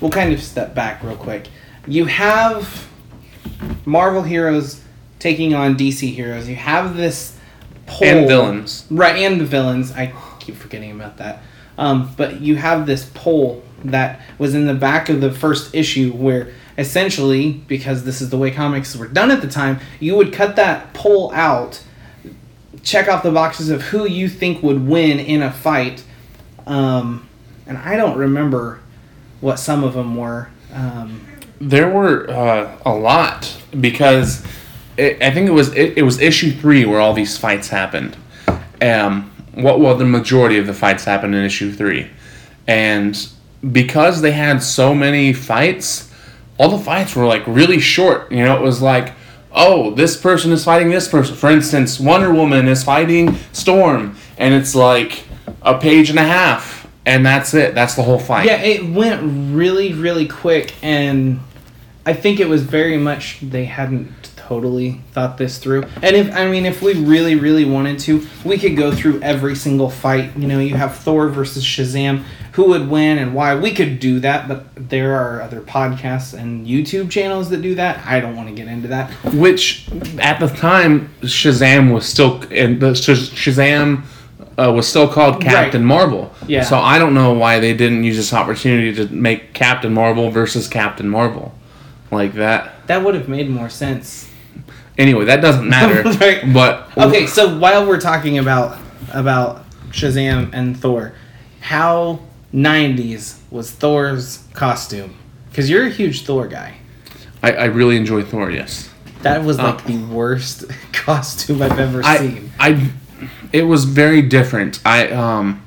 we'll 0.00 0.10
kind 0.10 0.32
of 0.32 0.42
step 0.42 0.74
back 0.74 1.02
real 1.02 1.16
quick. 1.16 1.48
You 1.86 2.06
have 2.06 2.88
Marvel 3.84 4.22
heroes 4.22 4.82
taking 5.18 5.54
on 5.54 5.76
DC 5.76 6.14
heroes. 6.14 6.48
You 6.48 6.56
have 6.56 6.96
this 6.96 7.36
poll, 7.86 8.08
and 8.08 8.28
villains 8.28 8.86
right? 8.90 9.16
And 9.16 9.40
the 9.40 9.44
villains. 9.44 9.92
I 9.92 10.12
keep 10.40 10.56
forgetting 10.56 10.92
about 10.92 11.16
that. 11.18 11.42
Um, 11.76 12.12
but 12.16 12.40
you 12.40 12.56
have 12.56 12.86
this 12.86 13.10
poll 13.14 13.62
that 13.84 14.20
was 14.38 14.54
in 14.54 14.66
the 14.66 14.74
back 14.74 15.08
of 15.08 15.20
the 15.20 15.32
first 15.32 15.74
issue 15.74 16.12
where 16.12 16.52
essentially 16.76 17.52
because 17.52 18.04
this 18.04 18.20
is 18.20 18.30
the 18.30 18.38
way 18.38 18.50
comics 18.50 18.94
were 18.96 19.08
done 19.08 19.30
at 19.30 19.40
the 19.40 19.48
time 19.48 19.78
you 20.00 20.14
would 20.16 20.32
cut 20.32 20.56
that 20.56 20.92
poll 20.94 21.30
out 21.32 21.82
check 22.82 23.08
off 23.08 23.22
the 23.22 23.30
boxes 23.30 23.70
of 23.70 23.82
who 23.82 24.06
you 24.06 24.28
think 24.28 24.62
would 24.62 24.86
win 24.86 25.18
in 25.18 25.42
a 25.42 25.52
fight 25.52 26.02
um, 26.66 27.28
and 27.66 27.78
i 27.78 27.96
don't 27.96 28.16
remember 28.16 28.80
what 29.40 29.58
some 29.58 29.84
of 29.84 29.94
them 29.94 30.16
were 30.16 30.48
um, 30.72 31.26
there 31.60 31.88
were 31.88 32.30
uh, 32.30 32.78
a 32.84 32.92
lot 32.92 33.56
because 33.80 34.44
it, 34.96 35.22
I 35.22 35.30
think 35.30 35.48
it 35.48 35.52
was 35.52 35.74
it, 35.74 35.98
it 35.98 36.02
was 36.02 36.20
issue 36.20 36.52
three 36.52 36.84
where 36.84 37.00
all 37.00 37.12
these 37.12 37.36
fights 37.36 37.68
happened. 37.68 38.16
Um, 38.80 39.30
what 39.54 39.80
well 39.80 39.96
the 39.96 40.04
majority 40.04 40.58
of 40.58 40.66
the 40.66 40.74
fights 40.74 41.04
happened 41.04 41.34
in 41.34 41.44
issue 41.44 41.72
three, 41.72 42.10
and 42.66 43.28
because 43.72 44.20
they 44.20 44.32
had 44.32 44.62
so 44.62 44.94
many 44.94 45.32
fights, 45.32 46.12
all 46.58 46.68
the 46.68 46.78
fights 46.78 47.16
were 47.16 47.26
like 47.26 47.46
really 47.46 47.80
short. 47.80 48.30
You 48.30 48.44
know, 48.44 48.56
it 48.56 48.62
was 48.62 48.80
like, 48.80 49.14
oh, 49.52 49.92
this 49.94 50.16
person 50.16 50.52
is 50.52 50.64
fighting 50.64 50.90
this 50.90 51.08
person. 51.08 51.34
For 51.34 51.50
instance, 51.50 51.98
Wonder 51.98 52.32
Woman 52.32 52.68
is 52.68 52.84
fighting 52.84 53.36
Storm, 53.52 54.16
and 54.36 54.54
it's 54.54 54.74
like 54.76 55.24
a 55.62 55.76
page 55.76 56.10
and 56.10 56.20
a 56.20 56.24
half, 56.24 56.77
and 57.08 57.24
that's 57.26 57.54
it. 57.54 57.74
That's 57.74 57.94
the 57.94 58.02
whole 58.02 58.18
fight. 58.18 58.46
yeah 58.46 58.60
it 58.62 58.84
went 58.84 59.54
really 59.54 59.92
really 59.94 60.26
quick 60.28 60.74
and 60.82 61.40
i 62.06 62.12
think 62.12 62.38
it 62.40 62.48
was 62.48 62.62
very 62.62 62.96
much 62.98 63.38
they 63.42 63.64
hadn't 63.64 64.12
totally 64.36 65.02
thought 65.12 65.36
this 65.36 65.58
through. 65.58 65.82
And 66.02 66.16
if 66.16 66.34
i 66.34 66.48
mean 66.48 66.64
if 66.64 66.80
we 66.80 66.94
really 66.94 67.34
really 67.34 67.66
wanted 67.66 67.98
to 68.00 68.26
we 68.44 68.56
could 68.56 68.76
go 68.76 68.94
through 68.94 69.20
every 69.20 69.54
single 69.54 69.90
fight. 69.90 70.34
You 70.36 70.48
know 70.48 70.58
you 70.58 70.74
have 70.74 70.96
thor 70.96 71.28
versus 71.28 71.62
shazam. 71.64 72.24
Who 72.52 72.70
would 72.70 72.88
win 72.88 73.18
and 73.18 73.34
why? 73.34 73.54
We 73.54 73.72
could 73.72 74.00
do 74.00 74.20
that 74.20 74.48
but 74.48 74.60
there 74.74 75.14
are 75.14 75.42
other 75.42 75.60
podcasts 75.60 76.32
and 76.32 76.66
youtube 76.66 77.10
channels 77.10 77.50
that 77.50 77.60
do 77.60 77.74
that. 77.74 78.04
I 78.06 78.20
don't 78.20 78.36
want 78.36 78.48
to 78.48 78.54
get 78.54 78.68
into 78.68 78.88
that. 78.88 79.10
Which 79.34 79.86
at 80.18 80.40
the 80.40 80.48
time 80.48 81.10
Shazam 81.20 81.92
was 81.92 82.06
still 82.06 82.42
and 82.50 82.80
the 82.80 82.92
Shazam 82.92 84.04
uh, 84.58 84.72
was 84.72 84.88
still 84.88 85.08
called 85.08 85.40
Captain 85.40 85.84
Marvel. 85.84 86.32
Yeah. 86.46 86.64
So 86.64 86.78
I 86.78 86.98
don't 86.98 87.14
know 87.14 87.32
why 87.32 87.60
they 87.60 87.74
didn't 87.74 88.02
use 88.04 88.16
this 88.16 88.32
opportunity 88.32 88.92
to 88.96 89.06
make 89.14 89.52
Captain 89.54 89.92
Marvel 89.94 90.30
versus 90.30 90.66
Captain 90.68 91.08
Marvel 91.08 91.54
like 92.10 92.34
that. 92.34 92.86
that 92.88 93.04
would 93.04 93.14
have 93.14 93.28
made 93.28 93.48
more 93.50 93.68
sense 93.68 94.24
Anyway, 94.96 95.24
that 95.26 95.40
doesn't 95.40 95.68
matter. 95.78 96.02
Right. 96.18 96.52
But 96.52 96.90
Okay, 96.96 97.26
so 97.28 97.56
while 97.56 97.86
we're 97.86 98.00
talking 98.00 98.38
about 98.38 98.76
about 99.12 99.64
Shazam 99.92 100.50
and 100.52 100.76
Thor, 100.76 101.12
how 101.60 102.18
'90s 102.52 103.38
was 103.50 103.70
Thor's 103.70 104.44
costume? 104.54 105.14
Because 105.50 105.70
you're 105.70 105.86
a 105.86 105.90
huge 105.90 106.24
Thor 106.24 106.48
guy. 106.48 106.74
I, 107.44 107.52
I 107.52 107.64
really 107.66 107.96
enjoy 107.96 108.22
Thor. 108.24 108.50
Yes. 108.50 108.90
That 109.22 109.44
was 109.44 109.58
like 109.58 109.84
Oh. 109.84 109.88
the 109.88 110.04
worst 110.12 110.64
costume 110.92 111.62
I've 111.62 111.78
ever 111.78 112.02
I 112.04 112.16
seen. 112.18 112.50
I 112.58 112.90
it 113.52 113.62
was 113.62 113.84
very 113.84 114.22
different. 114.22 114.80
I 114.84 115.08
um 115.08 115.62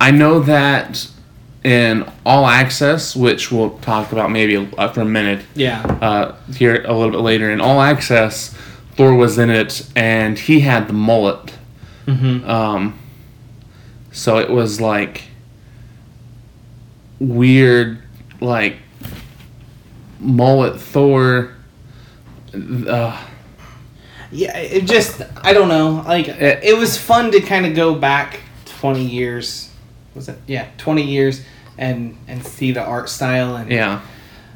I 0.00 0.10
know 0.10 0.40
that 0.40 1.08
in 1.64 2.10
All 2.26 2.46
Access, 2.46 3.14
which 3.14 3.52
we'll 3.52 3.78
talk 3.78 4.12
about 4.12 4.30
maybe 4.30 4.56
uh, 4.76 4.88
for 4.88 5.02
a 5.02 5.04
minute. 5.04 5.44
Yeah. 5.54 5.82
uh, 6.00 6.36
here 6.54 6.82
a 6.84 6.92
little 6.92 7.12
bit 7.12 7.20
later 7.20 7.50
in 7.50 7.60
All 7.60 7.80
Access, 7.80 8.54
Thor 8.96 9.14
was 9.14 9.38
in 9.38 9.48
it, 9.50 9.88
and 9.94 10.38
he 10.38 10.60
had 10.60 10.88
the 10.88 10.92
mullet. 10.92 11.56
Mm-hmm. 12.06 12.48
Um, 12.48 12.98
so 14.10 14.38
it 14.38 14.50
was 14.50 14.80
like 14.80 15.22
weird, 17.20 18.02
like 18.40 18.78
mullet 20.18 20.80
Thor. 20.80 21.54
Uh, 22.54 23.24
Yeah, 24.32 24.56
it 24.56 24.86
just 24.86 25.20
I 25.42 25.52
don't 25.52 25.68
know. 25.68 26.02
Like 26.06 26.28
It- 26.28 26.60
it, 26.64 26.76
was 26.78 26.96
fun 26.96 27.30
to 27.32 27.40
kind 27.40 27.66
of 27.66 27.74
go 27.74 27.94
back 27.94 28.40
20 28.66 29.04
years. 29.04 29.68
Was 30.14 30.28
it? 30.28 30.38
Yeah, 30.46 30.66
20 30.78 31.02
years 31.02 31.42
and 31.78 32.16
and 32.28 32.44
see 32.44 32.72
the 32.72 32.82
art 32.82 33.08
style 33.08 33.56
and 33.56 33.70
yeah, 33.70 34.00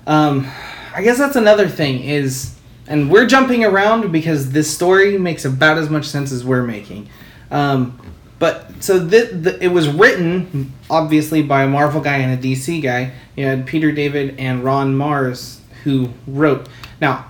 Um, 0.06 0.46
I 0.94 1.02
guess 1.02 1.18
that's 1.18 1.36
another 1.36 1.68
thing 1.68 2.02
is, 2.04 2.54
and 2.86 3.10
we're 3.10 3.26
jumping 3.26 3.64
around 3.64 4.12
because 4.12 4.50
this 4.52 4.72
story 4.72 5.18
makes 5.18 5.44
about 5.44 5.78
as 5.78 5.90
much 5.90 6.06
sense 6.06 6.32
as 6.32 6.44
we're 6.44 6.62
making. 6.62 7.08
Um, 7.50 7.98
but 8.38 8.70
so 8.80 8.98
the, 8.98 9.24
the, 9.32 9.64
it 9.64 9.68
was 9.68 9.88
written 9.88 10.72
obviously 10.90 11.42
by 11.42 11.62
a 11.62 11.68
Marvel 11.68 12.00
guy 12.02 12.16
and 12.16 12.38
a 12.38 12.42
DC 12.42 12.82
guy. 12.82 13.12
You 13.34 13.46
had 13.46 13.66
Peter 13.66 13.92
David 13.92 14.38
and 14.38 14.62
Ron 14.64 14.94
Marz 14.96 15.58
who 15.84 16.10
wrote. 16.26 16.68
Now, 17.00 17.26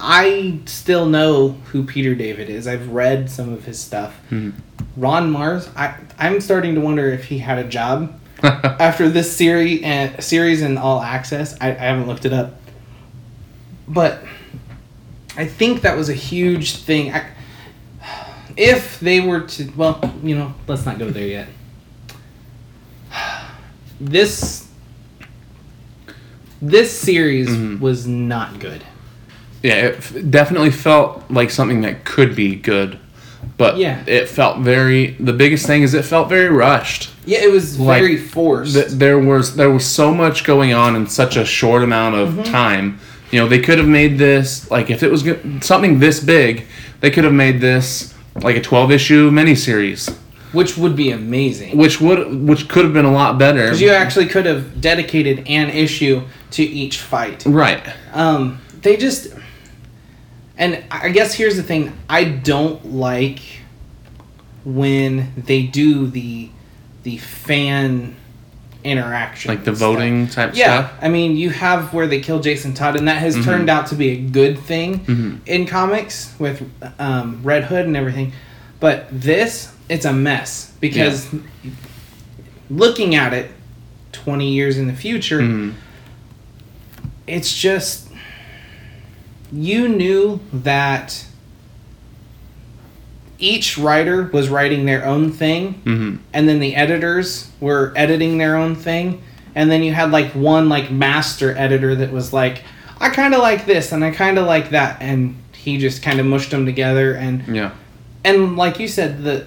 I 0.00 0.60
still 0.66 1.06
know 1.06 1.50
who 1.72 1.84
Peter 1.84 2.14
David 2.14 2.48
is. 2.48 2.66
I've 2.68 2.90
read 2.90 3.30
some 3.30 3.52
of 3.52 3.64
his 3.64 3.78
stuff. 3.80 4.14
Ron 4.30 5.32
Marz, 5.32 5.68
I 5.76 5.96
I'm 6.18 6.40
starting 6.40 6.74
to 6.76 6.80
wonder 6.80 7.08
if 7.08 7.24
he 7.24 7.38
had 7.38 7.58
a 7.58 7.64
job 7.64 8.18
after 8.42 9.08
this 9.08 9.34
series 9.36 9.82
and 9.82 10.22
series 10.22 10.62
and 10.62 10.78
all 10.78 11.00
access. 11.02 11.56
I, 11.60 11.68
I 11.70 11.74
haven't 11.74 12.06
looked 12.06 12.24
it 12.24 12.32
up, 12.32 12.60
but 13.88 14.22
I 15.36 15.46
think 15.46 15.82
that 15.82 15.96
was 15.96 16.08
a 16.08 16.14
huge 16.14 16.76
thing. 16.76 17.12
I, 17.12 17.24
if 18.56 18.98
they 19.00 19.20
were 19.20 19.40
to, 19.42 19.72
well, 19.76 20.00
you 20.22 20.34
know, 20.36 20.54
let's 20.66 20.84
not 20.86 20.98
go 20.98 21.10
there 21.10 21.26
yet. 21.26 21.48
This 24.00 24.68
this 26.60 26.96
series 26.96 27.48
Mhm. 27.48 27.80
was 27.80 28.06
not 28.06 28.58
good. 28.58 28.82
Yeah. 29.62 29.74
It 29.74 29.94
f- 29.96 30.14
definitely 30.30 30.70
felt 30.70 31.24
like 31.30 31.50
something 31.50 31.80
that 31.82 32.04
could 32.04 32.34
be 32.36 32.54
good, 32.56 32.98
but 33.56 33.76
Yeah. 33.78 33.98
it 34.06 34.28
felt 34.28 34.58
very. 34.60 35.16
The 35.20 35.32
biggest 35.32 35.66
thing 35.66 35.82
is 35.82 35.94
it 35.94 36.04
felt 36.04 36.28
very 36.28 36.48
rushed. 36.48 37.10
Yeah, 37.26 37.38
it 37.42 37.50
was 37.52 37.78
Like, 37.78 38.00
very 38.00 38.16
forced. 38.16 38.74
Th- 38.74 38.88
there 38.88 39.18
was 39.18 39.56
there 39.56 39.70
was 39.70 39.84
so 39.84 40.14
much 40.14 40.44
going 40.44 40.72
on 40.72 40.96
in 40.96 41.06
such 41.08 41.36
a 41.36 41.44
short 41.44 41.82
amount 41.82 42.14
of 42.16 42.28
Mm-hmm. 42.30 42.42
time. 42.44 42.98
You 43.30 43.40
know, 43.40 43.48
they 43.48 43.58
could 43.58 43.76
have 43.78 43.88
made 43.88 44.16
this 44.18 44.70
like 44.70 44.90
if 44.90 45.02
it 45.02 45.10
was 45.10 45.22
go- 45.22 45.38
something 45.60 45.98
this 45.98 46.20
big, 46.20 46.64
they 47.00 47.10
could 47.10 47.24
have 47.24 47.34
made 47.34 47.60
this 47.60 48.14
like 48.40 48.56
a 48.56 48.60
12 48.62 48.90
issue 48.92 49.30
miniseries, 49.30 50.08
which 50.52 50.78
would 50.78 50.94
be 50.96 51.10
amazing. 51.10 51.76
which 51.76 52.00
would 52.00 52.48
which 52.48 52.68
could 52.68 52.84
have 52.84 52.94
been 52.94 53.04
a 53.04 53.12
lot 53.12 53.36
better. 53.38 53.64
Because 53.64 53.82
you 53.82 53.90
actually 53.90 54.26
could 54.26 54.46
have 54.46 54.80
dedicated 54.80 55.42
an 55.48 55.68
issue 55.70 56.22
to 56.52 56.62
each 56.62 56.98
fight. 57.00 57.42
right. 57.44 57.82
Um, 58.14 58.58
they 58.80 58.96
just, 58.96 59.34
and 60.58 60.82
I 60.90 61.08
guess 61.10 61.32
here's 61.34 61.56
the 61.56 61.62
thing: 61.62 61.92
I 62.10 62.24
don't 62.24 62.92
like 62.94 63.40
when 64.64 65.32
they 65.36 65.62
do 65.62 66.06
the 66.08 66.50
the 67.04 67.16
fan 67.18 68.16
interaction, 68.84 69.50
Like 69.50 69.64
the 69.64 69.74
stuff. 69.74 69.78
voting 69.94 70.28
type 70.28 70.52
Yeah, 70.54 70.88
stuff. 70.88 70.98
I 71.02 71.08
mean, 71.08 71.36
you 71.36 71.50
have 71.50 71.92
where 71.94 72.06
they 72.06 72.20
kill 72.20 72.40
Jason 72.40 72.74
Todd, 72.74 72.96
and 72.96 73.08
that 73.08 73.18
has 73.18 73.34
Mm-hmm. 73.34 73.44
turned 73.44 73.70
out 73.70 73.86
to 73.88 73.94
be 73.94 74.10
a 74.10 74.16
good 74.16 74.58
thing 74.58 75.40
in 75.46 75.66
comics 75.66 76.34
with 76.38 76.62
um, 76.98 77.40
Red 77.42 77.64
Hood 77.64 77.86
and 77.86 77.96
everything. 77.96 78.32
But 78.80 79.06
this, 79.10 79.72
it's 79.88 80.04
a 80.04 80.12
mess 80.12 80.72
because 80.80 81.26
looking 82.70 83.14
at 83.14 83.32
it 83.32 83.50
20 84.12 84.48
years 84.52 84.78
in 84.78 84.86
the 84.86 84.92
future, 84.94 85.40
Mhm. 85.40 85.74
it's 87.26 87.52
just 87.56 88.07
you 89.52 89.88
knew 89.88 90.40
that 90.52 91.24
each 93.38 93.78
writer 93.78 94.28
was 94.32 94.48
writing 94.48 94.84
their 94.84 95.06
own 95.06 95.30
thing 95.30 95.80
Mhm. 95.84 96.18
and 96.32 96.48
then 96.48 96.58
the 96.58 96.74
editors 96.74 97.48
were 97.60 97.92
editing 97.94 98.38
their 98.38 98.56
own 98.56 98.74
thing 98.74 99.20
and 99.54 99.70
then 99.70 99.82
you 99.82 99.92
had 99.94 100.10
like 100.10 100.32
one 100.32 100.68
like 100.68 100.90
master 100.90 101.54
editor 101.56 101.94
that 101.94 102.12
was 102.12 102.32
like 102.32 102.62
i 103.00 103.08
kind 103.08 103.34
of 103.34 103.40
like 103.40 103.64
this 103.64 103.92
and 103.92 104.04
i 104.04 104.10
kind 104.10 104.38
of 104.38 104.46
like 104.46 104.70
that 104.70 104.96
and 105.00 105.36
he 105.52 105.78
just 105.78 106.02
kind 106.02 106.18
of 106.18 106.26
mushed 106.26 106.50
them 106.50 106.66
together 106.66 107.12
and 107.14 107.44
Yeah. 107.46 107.70
and 108.24 108.56
like 108.56 108.80
you 108.80 108.88
said 108.88 109.22
the 109.22 109.46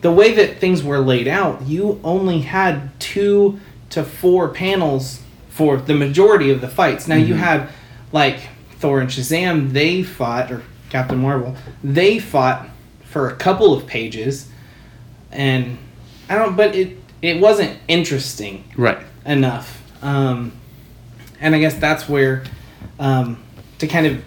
the 0.00 0.10
way 0.12 0.32
that 0.34 0.58
things 0.58 0.82
were 0.82 0.98
laid 0.98 1.28
out 1.28 1.62
you 1.66 2.00
only 2.02 2.40
had 2.40 2.90
two 2.98 3.60
to 3.90 4.02
four 4.02 4.48
panels 4.48 5.20
for 5.48 5.76
the 5.76 5.94
majority 5.94 6.50
of 6.50 6.60
the 6.60 6.68
fights 6.68 7.06
now 7.06 7.16
you 7.16 7.34
had 7.34 7.68
like 8.10 8.40
thor 8.78 9.00
and 9.00 9.10
shazam 9.10 9.72
they 9.72 10.02
fought 10.02 10.50
or 10.52 10.62
captain 10.90 11.18
marvel 11.18 11.54
they 11.84 12.18
fought 12.18 12.68
for 13.04 13.28
a 13.30 13.36
couple 13.36 13.74
of 13.74 13.86
pages 13.86 14.48
and 15.32 15.76
i 16.28 16.34
don't 16.34 16.56
but 16.56 16.74
it 16.74 16.96
it 17.20 17.40
wasn't 17.40 17.76
interesting 17.88 18.62
Right. 18.76 18.98
enough. 19.26 19.82
Um, 20.02 20.52
and 21.40 21.52
I 21.52 21.58
guess 21.58 21.74
that's 21.74 22.08
where, 22.08 22.44
um, 23.00 23.42
to 23.80 23.88
kind 23.88 24.06
of 24.06 24.22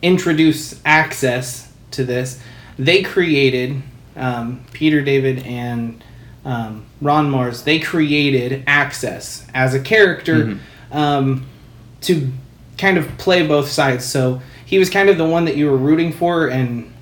introduce 0.00 0.80
access 0.84 1.72
to 1.90 2.04
this, 2.04 2.40
they 2.78 3.02
created, 3.02 3.82
um, 4.14 4.64
Peter 4.72 5.02
David 5.02 5.44
and 5.44 6.04
um, 6.44 6.86
Ron 7.00 7.28
Marz, 7.32 7.64
they 7.64 7.80
created 7.80 8.62
Access 8.68 9.44
as 9.52 9.74
a 9.74 9.80
character 9.80 10.58
um, 10.92 11.46
to 12.02 12.32
kind 12.78 12.98
of 12.98 13.06
play 13.18 13.46
both 13.46 13.68
sides. 13.68 14.04
So 14.04 14.40
he 14.64 14.78
was 14.78 14.90
kind 14.90 15.08
of 15.08 15.18
the 15.18 15.24
one 15.24 15.44
that 15.46 15.56
you 15.56 15.70
were 15.70 15.76
rooting 15.76 16.12
for, 16.12 16.48
and 16.48 16.92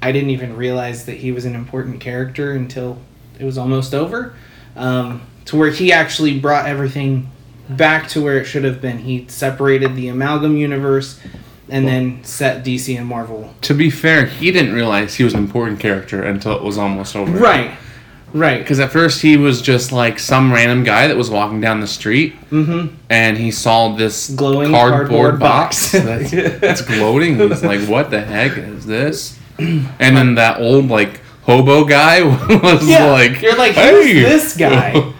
I 0.00 0.12
didn't 0.12 0.30
even 0.30 0.56
realize 0.56 1.06
that 1.06 1.18
he 1.18 1.32
was 1.32 1.44
an 1.44 1.54
important 1.54 2.00
character 2.00 2.52
until 2.52 2.98
it 3.38 3.44
was 3.44 3.58
almost 3.58 3.94
over. 3.94 4.34
Um, 4.74 5.22
to 5.44 5.56
where 5.56 5.70
he 5.70 5.92
actually 5.92 6.38
brought 6.38 6.66
everything 6.66 7.30
back 7.68 8.08
to 8.08 8.22
where 8.22 8.38
it 8.38 8.44
should 8.44 8.64
have 8.64 8.80
been. 8.80 8.98
He 8.98 9.26
separated 9.28 9.94
the 9.96 10.08
amalgam 10.08 10.56
universe 10.56 11.20
and 11.68 11.86
then 11.86 12.22
set 12.24 12.64
DC 12.64 12.96
and 12.96 13.06
Marvel. 13.06 13.54
To 13.62 13.74
be 13.74 13.90
fair, 13.90 14.26
he 14.26 14.50
didn't 14.50 14.74
realize 14.74 15.14
he 15.14 15.24
was 15.24 15.34
an 15.34 15.40
important 15.40 15.80
character 15.80 16.22
until 16.22 16.56
it 16.56 16.62
was 16.62 16.76
almost 16.76 17.16
over. 17.16 17.32
Right. 17.32 17.76
Right. 18.32 18.58
Because 18.58 18.80
at 18.80 18.90
first 18.92 19.20
he 19.22 19.36
was 19.36 19.60
just 19.60 19.92
like 19.92 20.18
some 20.18 20.52
random 20.52 20.84
guy 20.84 21.06
that 21.08 21.16
was 21.16 21.28
walking 21.30 21.60
down 21.60 21.80
the 21.80 21.86
street, 21.86 22.34
Mm-hmm. 22.50 22.94
and 23.10 23.36
he 23.36 23.50
saw 23.50 23.94
this 23.94 24.30
Glowing 24.30 24.70
cardboard, 24.70 25.08
cardboard 25.08 25.40
box, 25.40 25.92
box. 25.92 26.04
that's, 26.30 26.60
that's 26.60 26.80
gloating. 26.92 27.38
He's 27.38 27.62
like, 27.62 27.80
"What 27.88 28.10
the 28.10 28.20
heck 28.22 28.56
is 28.56 28.86
this?" 28.86 29.38
And 29.58 29.86
then 30.16 30.34
that 30.36 30.60
old 30.60 30.88
like 30.88 31.20
hobo 31.42 31.84
guy 31.84 32.22
was 32.48 32.88
Yeah. 32.88 33.06
like, 33.10 33.42
you're 33.42 33.56
like, 33.56 33.72
"Hey." 33.72 34.12
who's 34.14 34.22
this 34.24 34.56
guy? 34.56 35.12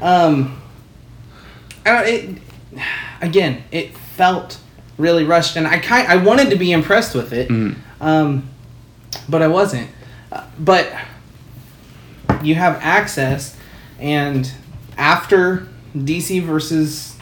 um, 0.00 0.60
it, 1.86 2.38
again, 3.20 3.62
it 3.70 3.96
felt 3.96 4.58
really 4.98 5.24
rushed, 5.24 5.56
and 5.56 5.66
I 5.66 5.78
kind 5.78 6.06
I 6.08 6.16
wanted 6.16 6.50
to 6.50 6.56
be 6.56 6.72
impressed 6.72 7.14
with 7.14 7.32
it, 7.32 7.48
Mhm. 7.48 7.76
um, 8.00 8.48
but 9.28 9.42
I 9.42 9.48
wasn't. 9.48 9.88
Uh, 10.32 10.42
but 10.58 10.92
you 12.44 12.54
have 12.54 12.78
access, 12.82 13.56
and 13.98 14.50
after 14.96 15.66
DC 15.96 16.40
versus 16.40 17.16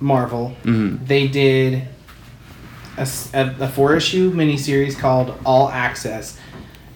Marvel, 0.00 0.56
Mhm. 0.64 1.06
they 1.06 1.26
did 1.28 1.82
a 2.96 3.68
four 3.68 3.96
issue 3.96 4.30
miniseries 4.32 4.98
called 4.98 5.34
All 5.46 5.70
Access, 5.70 6.36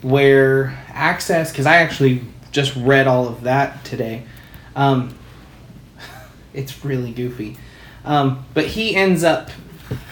where 0.02 0.78
Access, 0.92 1.50
because 1.50 1.64
I 1.66 1.76
actually 1.76 2.22
just 2.52 2.74
read 2.76 3.06
all 3.06 3.26
of 3.26 3.42
that 3.44 3.84
today. 3.84 4.24
Um, 4.76 5.14
it's 6.54 6.84
really 6.84 7.10
goofy. 7.10 7.56
Um, 8.04 8.44
but 8.52 8.66
he 8.66 8.94
ends 8.94 9.24
up, 9.24 9.50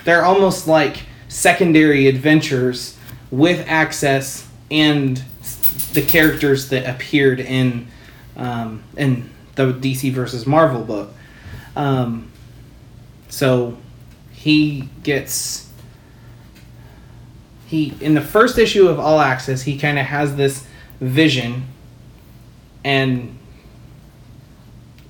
they're 0.05 0.25
almost 0.25 0.67
like 0.67 1.01
secondary 1.29 2.07
adventures 2.09 2.97
with 3.31 3.65
Access 3.69 4.47
and 4.71 5.23
the 5.93 6.03
characters 6.03 6.69
that 6.71 6.89
appeared 6.89 7.41
in 7.41 7.87
um, 8.37 8.83
in 8.97 9.31
the 9.55 9.73
DC 9.73 10.13
versus 10.13 10.47
Marvel 10.47 10.83
book. 10.83 11.13
Um, 11.77 12.31
so 13.29 13.79
he 14.33 14.89
gets 15.03 15.71
he 17.67 17.95
in 18.01 18.15
the 18.15 18.21
first 18.21 18.59
issue 18.59 18.89
of 18.89 18.99
All 18.99 19.21
Access 19.21 19.63
he 19.63 19.79
kind 19.79 19.99
of 19.99 20.07
has 20.07 20.37
this 20.37 20.67
vision 21.01 21.65
and 22.85 23.39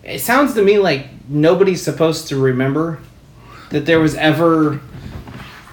it 0.05 0.21
sounds 0.21 0.55
to 0.55 0.62
me 0.62 0.79
like 0.79 1.09
nobody's 1.29 1.83
supposed 1.83 2.29
to 2.29 2.37
remember 2.37 3.01
that 3.71 3.87
there 3.87 3.99
was 3.99 4.14
ever 4.14 4.81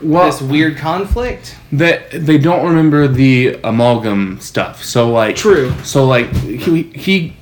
Well, 0.01 0.25
this 0.25 0.41
weird 0.41 0.77
conflict. 0.77 1.55
that 1.71 2.11
they 2.11 2.37
don't 2.37 2.65
remember 2.65 3.07
the 3.07 3.59
amalgam 3.63 4.39
stuff. 4.39 4.83
So 4.83 5.09
like 5.11 5.35
True. 5.35 5.73
So 5.83 6.05
like 6.05 6.31
he 6.35 6.83
he 6.83 7.35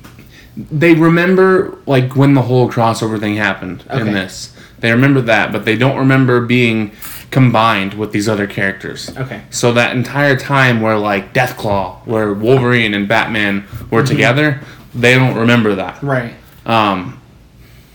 they 0.56 0.94
remember 0.96 1.78
like 1.86 2.16
when 2.16 2.34
the 2.34 2.42
whole 2.44 2.70
crossover 2.70 3.20
thing 3.20 3.36
happened 3.36 3.84
Okay. 3.90 4.02
in 4.02 4.14
this. 4.14 4.54
They 4.80 4.92
remember 4.92 5.22
that, 5.22 5.52
but 5.52 5.66
they 5.66 5.76
don't 5.76 5.98
remember 5.98 6.42
being 6.42 6.92
combined 7.32 7.94
with 7.96 8.12
these 8.12 8.30
other 8.30 8.48
characters. 8.48 9.16
Okay. 9.18 9.42
So 9.50 9.72
that 9.74 9.96
entire 9.96 10.38
time 10.38 10.82
where 10.82 10.98
like 10.98 11.34
Deathclaw, 11.34 12.06
where 12.06 12.34
Wolverine 12.34 12.94
and 12.94 13.08
Batman 13.08 13.66
were 13.92 14.04
together, 14.04 14.62
they 14.96 15.16
don't 15.16 15.36
remember 15.36 15.76
that. 15.76 16.02
Right. 16.04 16.34
Um, 16.66 17.20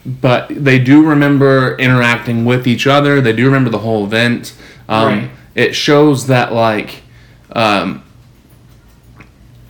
but 0.05 0.49
they 0.51 0.79
do 0.79 1.05
remember 1.05 1.77
interacting 1.77 2.45
with 2.45 2.67
each 2.67 2.87
other. 2.87 3.21
They 3.21 3.33
do 3.33 3.47
remember 3.47 3.71
the 3.71 3.79
whole 3.79 4.05
event. 4.05 4.55
Um, 4.89 5.07
Right. 5.07 5.31
It 5.55 5.75
shows 5.75 6.29
that 6.29 6.53
like, 6.53 7.03
um, 7.55 8.03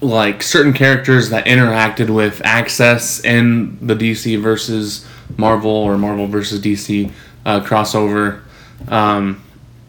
like 0.00 0.42
certain 0.42 0.72
characters 0.72 1.30
that 1.30 1.46
interacted 1.46 2.08
with 2.10 2.40
Access 2.44 3.24
in 3.24 3.78
the 3.84 3.94
DC 3.94 4.40
versus 4.40 5.06
Marvel 5.36 5.70
or 5.70 5.98
Marvel 5.98 6.26
versus 6.26 6.60
DC 6.60 7.10
uh, 7.44 7.60
crossover, 7.60 8.42
um, 8.88 9.42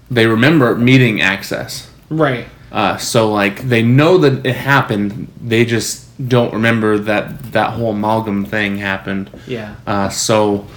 they 0.09 0.25
remember 0.27 0.75
meeting 0.75 1.21
Access. 1.21 1.89
Right. 2.09 2.47
Uh, 2.71 2.97
so 2.97 3.31
like 3.31 3.61
they 3.61 3.83
know 3.83 4.17
that 4.17 4.45
it 4.45 4.55
happened. 4.55 5.31
They 5.41 5.63
just 5.63 6.02
don't 6.27 6.53
remember 6.53 6.97
that 6.99 7.51
that 7.53 7.71
whole 7.73 7.91
amalgam 7.91 8.45
thing 8.45 8.77
happened. 8.77 9.29
Yeah. 9.47 9.75
Uh, 9.87 10.09
so, 10.09 10.67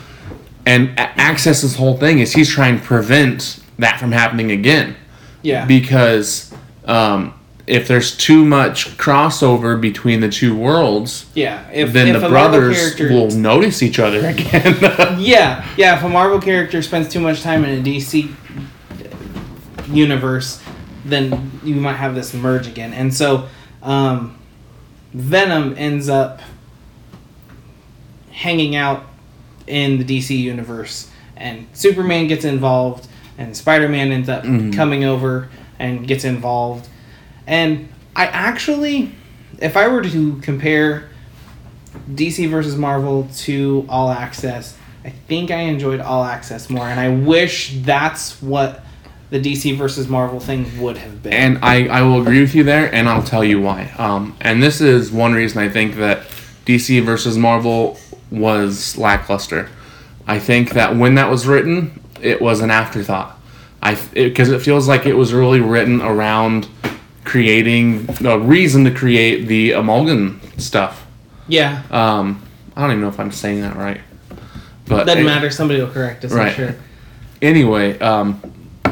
and 0.64 0.90
A- 0.99 1.12
Access's 1.20 1.77
whole 1.77 1.96
thing 1.96 2.18
is 2.20 2.33
he's 2.33 2.51
trying 2.51 2.79
to 2.81 2.85
prevent 2.85 3.61
that 3.79 4.01
from 4.01 4.12
happening 4.12 4.51
again 4.51 4.96
Yeah. 5.42 5.66
because 5.66 6.53
um, 6.87 7.35
if 7.66 7.87
there's 7.88 8.16
too 8.16 8.44
much 8.44 8.96
crossover 8.96 9.79
between 9.81 10.20
the 10.20 10.29
two 10.31 10.57
worlds, 10.57 11.27
yeah. 11.35 11.68
If, 11.72 11.92
then 11.92 12.14
if 12.14 12.22
the 12.22 12.29
brothers 12.29 12.99
will 12.99 13.31
notice 13.31 13.83
each 13.83 13.99
other 13.99 14.27
again. 14.27 14.77
Yeah, 15.20 15.66
yeah. 15.77 15.96
If 15.99 16.05
a 16.05 16.09
Marvel 16.09 16.40
character 16.40 16.81
spends 16.83 17.09
too 17.09 17.20
much 17.20 17.42
time 17.42 17.64
in 17.64 17.81
a 17.81 17.83
DC 17.83 18.33
universe, 19.88 20.62
then 21.05 21.61
you 21.64 21.75
might 21.75 21.94
have 21.94 22.14
this 22.14 22.35
merge 22.35 22.66
again. 22.66 22.92
And 22.92 23.12
so, 23.12 23.49
um, 23.83 24.38
Venom 25.16 25.74
ends 25.79 26.11
up 26.11 26.42
hanging 28.33 28.76
out 28.76 29.07
in 29.66 29.96
the 29.96 30.05
DC 30.05 30.38
universe, 30.38 31.11
and 31.38 31.66
Superman 31.72 32.26
gets 32.26 32.44
involved, 32.44 33.09
and 33.38 33.57
Spider 33.57 33.88
Man 33.88 34.12
ends 34.12 34.29
up 34.29 34.44
mm-hmm. 34.44 34.72
coming 34.72 35.05
over 35.05 35.48
and 35.79 36.07
gets 36.07 36.24
involved. 36.24 36.87
And 37.46 37.88
I 38.14 38.26
actually, 38.26 39.14
if 39.59 39.74
I 39.74 39.88
were 39.88 40.02
to 40.02 40.37
compare 40.42 41.09
DC 42.11 42.50
versus 42.50 42.76
Marvel 42.76 43.26
to 43.37 43.87
All 43.88 44.11
Access, 44.11 44.76
I 45.02 45.09
think 45.11 45.50
I 45.50 45.61
enjoyed 45.61 46.00
All 46.00 46.24
Access 46.24 46.68
more, 46.68 46.88
and 46.88 47.00
I 47.00 47.09
wish 47.09 47.74
that's 47.81 48.42
what 48.42 48.85
the 49.31 49.41
DC 49.41 49.77
versus 49.77 50.09
Marvel 50.09 50.39
thing 50.41 50.81
would 50.81 50.99
have 50.99 51.23
been. 51.23 51.33
And 51.33 51.59
I, 51.62 51.87
I 51.89 52.03
will 52.03 52.21
agree 52.21 52.41
with 52.41 52.55
you 52.55 52.62
there, 52.62 52.93
and 52.95 53.09
I'll 53.09 53.23
tell 53.23 53.45
you 53.45 53.61
why. 53.61 53.93
Um, 53.99 54.37
and 54.41 54.62
this 54.62 54.81
is 54.81 55.11
one 55.11 55.33
reason 55.35 55.59
I 55.62 55.69
think 55.69 55.97
that 55.97 56.23
DC 56.65 57.05
versus 57.05 57.37
Marvel 57.37 57.99
was 58.31 58.97
lackluster. 58.97 59.69
I 60.27 60.39
think 60.39 60.71
that 60.71 60.97
when 60.97 61.15
that 61.17 61.31
was 61.31 61.47
written, 61.47 62.01
it 62.21 62.41
was 62.41 62.61
an 62.61 62.71
afterthought. 62.71 63.39
I 63.83 63.95
because 64.15 64.49
it, 64.49 64.62
feels 64.62 64.89
like 64.89 65.07
it 65.07 65.15
was 65.15 65.33
really 65.33 65.61
written 65.61 66.01
around 66.01 66.69
creating 67.25 68.09
a 68.25 68.39
reason 68.39 68.85
to 68.85 68.91
create 68.91 69.47
the 69.47 69.73
amalgam 69.73 70.41
stuff. 70.57 71.07
Yeah. 71.47 71.83
Um, 71.91 72.43
I 72.75 72.83
don't 72.83 72.91
even 72.93 73.03
know 73.03 73.09
if 73.09 73.21
I'm 73.21 73.31
saying 73.33 73.61
that 73.62 73.77
right, 73.77 74.01
but 74.87 75.05
Doesn't 75.05 75.23
it- 75.23 75.25
matter. 75.25 75.51
Somebody 75.51 75.81
will 75.81 75.91
correct 75.91 76.25
us. 76.25 76.33
Right. 76.33 76.49
I'm 76.49 76.55
sure. 76.55 76.77
Anyway, 77.43 77.99
um, 78.01 78.41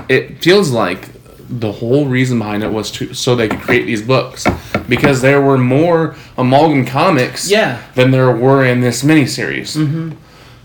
it 0.09 0.43
feels 0.43 0.71
like 0.71 1.09
the 1.49 1.71
whole 1.73 2.07
reason 2.07 2.39
behind 2.39 2.63
it 2.63 2.73
was 2.73 2.91
to 2.91 3.13
so 3.15 3.37
they 3.37 3.49
could 3.49 3.61
create 3.61 3.85
these 3.85 4.01
books 4.03 4.47
because 4.89 5.21
there 5.21 5.41
were 5.43 5.59
more 5.59 6.17
amalgam 6.39 6.85
comics 6.87 7.51
Yeah. 7.51 7.83
than 7.95 8.11
there 8.11 8.31
were 8.35 8.65
in 8.65 8.81
this 8.81 9.03
miniseries. 9.03 9.77
Mm-hmm. 9.77 10.13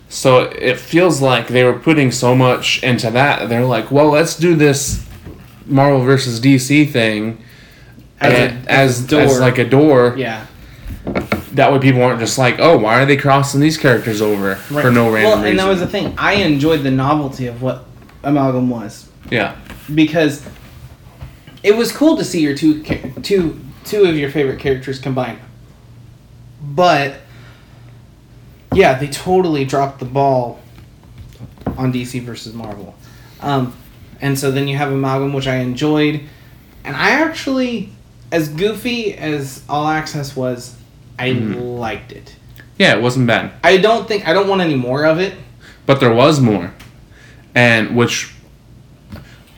So 0.08 0.40
it 0.44 0.80
feels 0.80 1.22
like 1.22 1.48
they 1.50 1.64
were 1.64 1.78
putting 1.78 2.12
so 2.12 2.34
much 2.36 2.82
into 2.82 3.12
that. 3.12 3.50
They're 3.50 3.66
like, 3.66 3.92
well, 3.92 4.10
let's 4.10 4.36
do 4.38 4.56
this 4.56 5.06
Marvel 5.66 6.02
versus 6.02 6.40
DC 6.40 6.90
thing 6.92 7.38
As 8.20 8.34
and- 8.34 8.68
as 8.68 9.00
a 9.00 9.04
as, 9.04 9.08
door. 9.08 9.22
as 9.22 9.40
like 9.40 9.58
a 9.58 9.70
door. 9.70 10.16
Yeah. 10.18 10.46
That 11.54 11.74
way, 11.74 11.80
people 11.80 12.02
aren't 12.04 12.20
just 12.20 12.38
like, 12.38 12.60
oh, 12.60 12.78
why 12.78 13.02
are 13.02 13.06
they 13.06 13.18
crossing 13.18 13.60
these 13.60 13.78
characters 13.78 14.22
over 14.22 14.56
for 14.56 14.92
no 14.92 15.12
random 15.12 15.24
Well, 15.24 15.36
reason? 15.38 15.48
and 15.50 15.60
that 15.60 15.68
was 15.68 15.80
the 15.80 15.88
thing. 15.88 16.14
I 16.18 16.34
enjoyed 16.36 16.84
the 16.84 16.92
novelty 16.92 17.48
of 17.48 17.62
what 17.62 17.86
amalgam 18.24 18.70
was 18.70 19.09
yeah, 19.32 19.56
because 19.94 20.46
it 21.64 21.76
was 21.76 21.92
cool 21.92 22.18
to 22.18 22.24
see 22.24 22.42
your 22.42 22.56
two 22.56 22.84
two 23.22 23.60
two 23.86 24.06
of 24.06 24.18
your 24.18 24.30
favorite 24.30 24.60
characters 24.60 25.00
combined. 25.00 25.40
But 26.62 27.16
yeah, 28.74 28.98
they 29.00 29.08
totally 29.08 29.66
dropped 29.66 30.00
the 30.00 30.06
ball 30.06 30.60
on 31.78 31.92
DC 31.94 32.22
versus 32.24 32.54
Marvel. 32.54 32.96
Um, 33.42 33.76
and 34.22 34.38
so 34.38 34.52
then 34.52 34.68
you 34.68 34.76
have 34.78 34.92
amalgam, 34.92 35.34
which 35.34 35.48
I 35.48 35.56
enjoyed, 35.58 36.22
and 36.84 36.96
I 36.96 37.12
actually, 37.12 37.90
as 38.32 38.50
goofy 38.50 39.16
as 39.16 39.64
All 39.70 39.88
Access 39.88 40.36
was, 40.36 40.76
I 41.18 41.32
liked 41.32 42.12
it. 42.12 42.36
yeah, 42.78 42.96
it 42.96 43.02
wasn't 43.02 43.28
bad. 43.28 43.52
I 43.64 43.78
don't 43.78 44.08
think 44.08 44.28
I 44.28 44.34
don't 44.34 44.48
want 44.48 44.62
any 44.62 44.76
more 44.76 45.06
of 45.06 45.20
it. 45.20 45.34
but 45.86 46.00
there 46.00 46.14
was 46.14 46.40
more 46.40 46.74
and 47.56 47.96
which 47.96 48.34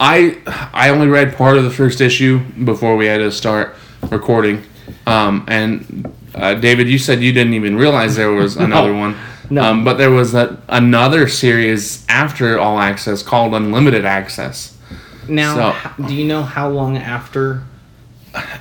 i 0.02 0.38
i 0.74 0.90
only 0.90 1.08
read 1.08 1.36
part 1.38 1.58
of 1.58 1.64
the 1.64 1.70
first 1.72 2.02
issue 2.02 2.40
before 2.66 2.98
we 2.98 3.06
had 3.06 3.20
to 3.20 3.32
start 3.32 3.76
recording 4.10 4.62
um, 5.08 5.46
and 5.48 6.12
uh, 6.36 6.54
david 6.56 6.90
you 6.90 6.98
said 6.98 7.22
you 7.22 7.32
didn't 7.32 7.54
even 7.54 7.76
realize 7.78 8.16
there 8.16 8.32
was 8.32 8.58
another 8.68 8.94
one 8.94 9.16
No. 9.50 9.62
um, 9.64 9.84
but 9.86 9.98
there 9.98 10.10
was 10.12 10.32
that 10.32 10.58
another 10.68 11.28
series 11.28 12.06
after 12.10 12.58
all 12.60 12.80
access 12.80 13.22
called 13.24 13.54
unlimited 13.54 14.04
access 14.06 14.76
Now, 15.28 15.54
So- 15.56 16.04
do 16.08 16.14
you 16.16 16.26
know 16.26 16.42
how 16.44 16.68
long 16.70 16.98
after 16.98 17.64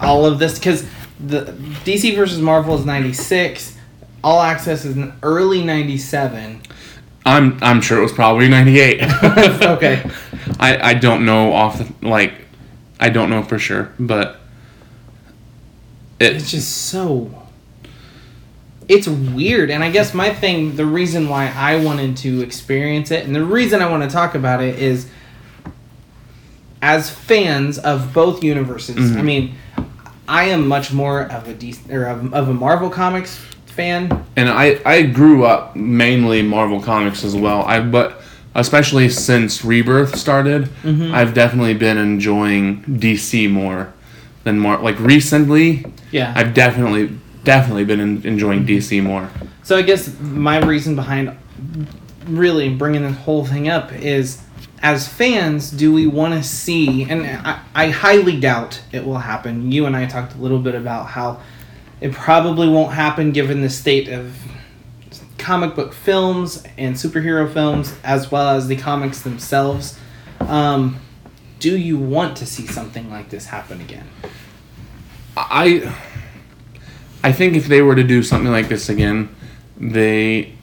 all 0.01 0.27
of 0.27 0.39
this? 0.39 0.59
Because 0.59 0.85
the 1.19 1.43
DC 1.87 2.15
versus 2.17 2.39
Marvel 2.41 2.75
is 2.79 2.85
ninety 2.85 3.13
six. 3.13 3.77
All 4.23 4.43
Access 4.43 4.85
is 4.85 4.97
in 4.97 5.13
early 5.23 5.63
ninety 5.65 5.97
seven. 5.97 6.61
I'm 7.27 7.59
i'm 7.63 7.81
sure 7.81 7.99
it 7.99 8.03
was 8.03 8.13
probably 8.13 8.49
98 8.49 9.03
okay. 9.63 10.09
I, 10.59 10.91
I 10.91 10.95
don't 10.95 11.25
know 11.25 11.53
off 11.53 11.79
the, 11.79 12.07
like 12.07 12.35
I 13.01 13.09
don't 13.09 13.31
know 13.31 13.43
for 13.43 13.59
sure, 13.59 13.93
but 13.99 14.39
It's 16.21 16.51
just 16.51 16.71
so. 16.71 17.35
It's 18.87 19.09
weird, 19.09 19.71
and 19.71 19.83
I 19.85 19.91
guess 19.91 20.13
my 20.13 20.35
thing, 20.35 20.77
the 20.77 20.85
reason 20.85 21.29
why 21.29 21.47
I 21.49 21.83
wanted 21.83 22.17
to 22.19 22.43
experience 22.43 23.11
it, 23.13 23.25
and 23.25 23.35
the 23.35 23.45
reason 23.45 23.81
I 23.81 23.89
want 23.89 24.03
to 24.03 24.11
talk 24.11 24.35
about 24.35 24.61
it 24.61 24.81
is, 24.81 25.09
as 26.83 27.09
fans 27.09 27.79
of 27.79 28.13
both 28.13 28.43
universes. 28.43 28.97
I 28.97 29.01
mm-hmm. 29.01 29.25
mean, 29.25 29.55
I 30.27 30.45
am 30.47 30.67
much 30.67 30.93
more 30.93 31.23
of 31.23 31.49
a 31.49 31.55
DC, 31.55 31.91
or 31.93 32.07
of, 32.07 32.35
of 32.35 32.49
a 32.49 32.55
Marvel 32.55 32.91
comics 32.91 33.41
fan. 33.81 34.25
and 34.37 34.49
I 34.49 34.67
I 34.85 35.03
grew 35.03 35.45
up 35.45 35.75
mainly 35.77 36.43
Marvel 36.43 36.81
comics 36.83 37.25
as 37.25 37.35
well. 37.35 37.63
I 37.63 37.81
but 37.81 38.21
especially 38.55 39.09
since 39.09 39.65
Rebirth 39.65 40.17
started, 40.17 40.63
Mm-hmm. 40.83 41.15
I've 41.15 41.33
definitely 41.35 41.75
been 41.75 41.99
enjoying 41.99 42.83
DC 42.85 43.51
more 43.51 43.93
than 44.45 44.59
more 44.59 44.77
like 44.79 44.99
recently. 45.01 45.85
Yeah. 46.11 46.33
I've 46.37 46.53
definitely 46.55 47.05
definitely 47.45 47.85
been 47.85 48.01
en- 48.01 48.23
enjoying 48.25 48.67
DC 48.67 49.03
more. 49.03 49.29
So 49.63 49.77
I 49.77 49.83
guess 49.83 50.03
my 50.21 50.59
reason 50.59 50.95
behind 50.97 51.37
really 52.27 52.69
bringing 52.75 53.03
this 53.03 53.17
whole 53.19 53.45
thing 53.47 53.69
up 53.69 53.93
is, 53.93 54.43
as 54.83 55.07
fans, 55.09 55.71
do 55.71 55.93
we 55.93 56.07
want 56.07 56.35
to 56.35 56.43
see? 56.43 57.05
And 57.11 57.27
I, 57.47 57.61
I 57.75 57.89
highly 57.91 58.39
doubt 58.41 58.81
it 58.93 59.05
will 59.05 59.19
happen. 59.19 59.71
You 59.73 59.87
and 59.87 59.95
I 59.97 60.07
talked 60.07 60.35
a 60.35 60.39
little 60.39 60.59
bit 60.59 60.75
about 60.75 61.07
how 61.07 61.41
it 62.01 62.13
probably 62.13 62.69
won't 62.69 62.93
happen 62.93 63.33
given 63.33 63.61
the 63.61 63.71
state 63.71 64.09
of 64.09 64.37
comic 65.39 65.75
book 65.75 65.93
films 65.93 66.65
and 66.77 66.95
superhero 66.95 67.51
films, 67.53 67.95
as 68.05 68.31
well 68.31 68.51
as 68.51 68.69
the 68.69 68.77
comics 68.77 69.23
themselves. 69.23 69.99
Um, 70.41 71.01
do 71.59 71.77
you 71.77 71.99
want 71.99 72.37
to 72.39 72.47
see 72.47 72.67
something 72.67 73.11
like 73.11 73.31
this 73.31 73.47
happen 73.47 73.81
again? 73.81 74.09
I 75.37 75.95
I 77.23 77.33
think 77.33 77.55
if 77.55 77.67
they 77.67 77.83
were 77.83 77.95
to 77.95 78.05
do 78.05 78.23
something 78.23 78.51
like 78.51 78.69
this 78.69 78.89
again, 78.89 79.35
they 79.77 80.55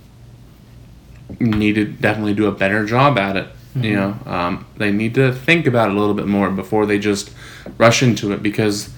need 1.40 1.76
to 1.76 1.86
definitely 1.86 2.34
do 2.34 2.48
a 2.48 2.52
better 2.52 2.86
job 2.86 3.18
at 3.18 3.38
it. 3.38 3.48
You 3.76 3.94
know, 3.94 4.18
um, 4.26 4.66
they 4.78 4.92
need 4.92 5.14
to 5.16 5.32
think 5.32 5.68
about 5.68 5.90
it 5.90 5.96
a 5.96 6.00
little 6.00 6.16
bit 6.16 6.26
more 6.26 6.50
before 6.50 6.88
they 6.88 6.98
just 6.98 7.30
rush 7.78 8.02
into 8.02 8.32
it 8.32 8.42
because 8.42 8.90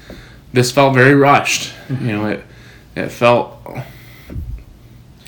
this 0.53 0.71
felt 0.71 0.93
very 0.93 1.15
rushed. 1.15 1.73
You 1.89 1.95
know, 2.13 2.25
it 2.27 2.43
it 2.95 3.09
felt 3.09 3.57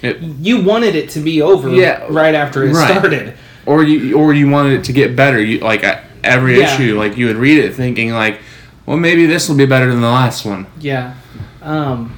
it 0.02 0.20
You 0.20 0.62
wanted 0.64 0.96
it 0.96 1.10
to 1.12 1.20
be 1.20 1.42
over 1.42 1.70
Yeah, 1.70 2.06
right 2.10 2.34
after 2.36 2.64
it 2.64 2.74
right. 2.74 2.90
started. 2.92 3.34
or 3.66 3.84
you 3.84 4.18
or 4.18 4.34
you 4.34 4.50
wanted 4.50 4.74
it 4.80 4.84
to 4.86 4.94
get 4.94 5.16
better. 5.16 5.40
You 5.42 5.60
like 5.60 5.84
every 6.24 6.60
Yeah. 6.60 6.74
issue, 6.76 6.98
like 6.98 7.18
you 7.18 7.28
would 7.28 7.38
read 7.38 7.60
it 7.64 7.74
thinking 7.76 8.12
like, 8.12 8.40
well, 8.86 8.98
maybe 8.98 9.26
this 9.26 9.48
will 9.48 9.56
be 9.58 9.66
better 9.66 9.90
than 9.92 10.02
the 10.02 10.08
last 10.10 10.46
one. 10.46 10.66
Yeah. 10.80 11.14
Um 11.62 12.16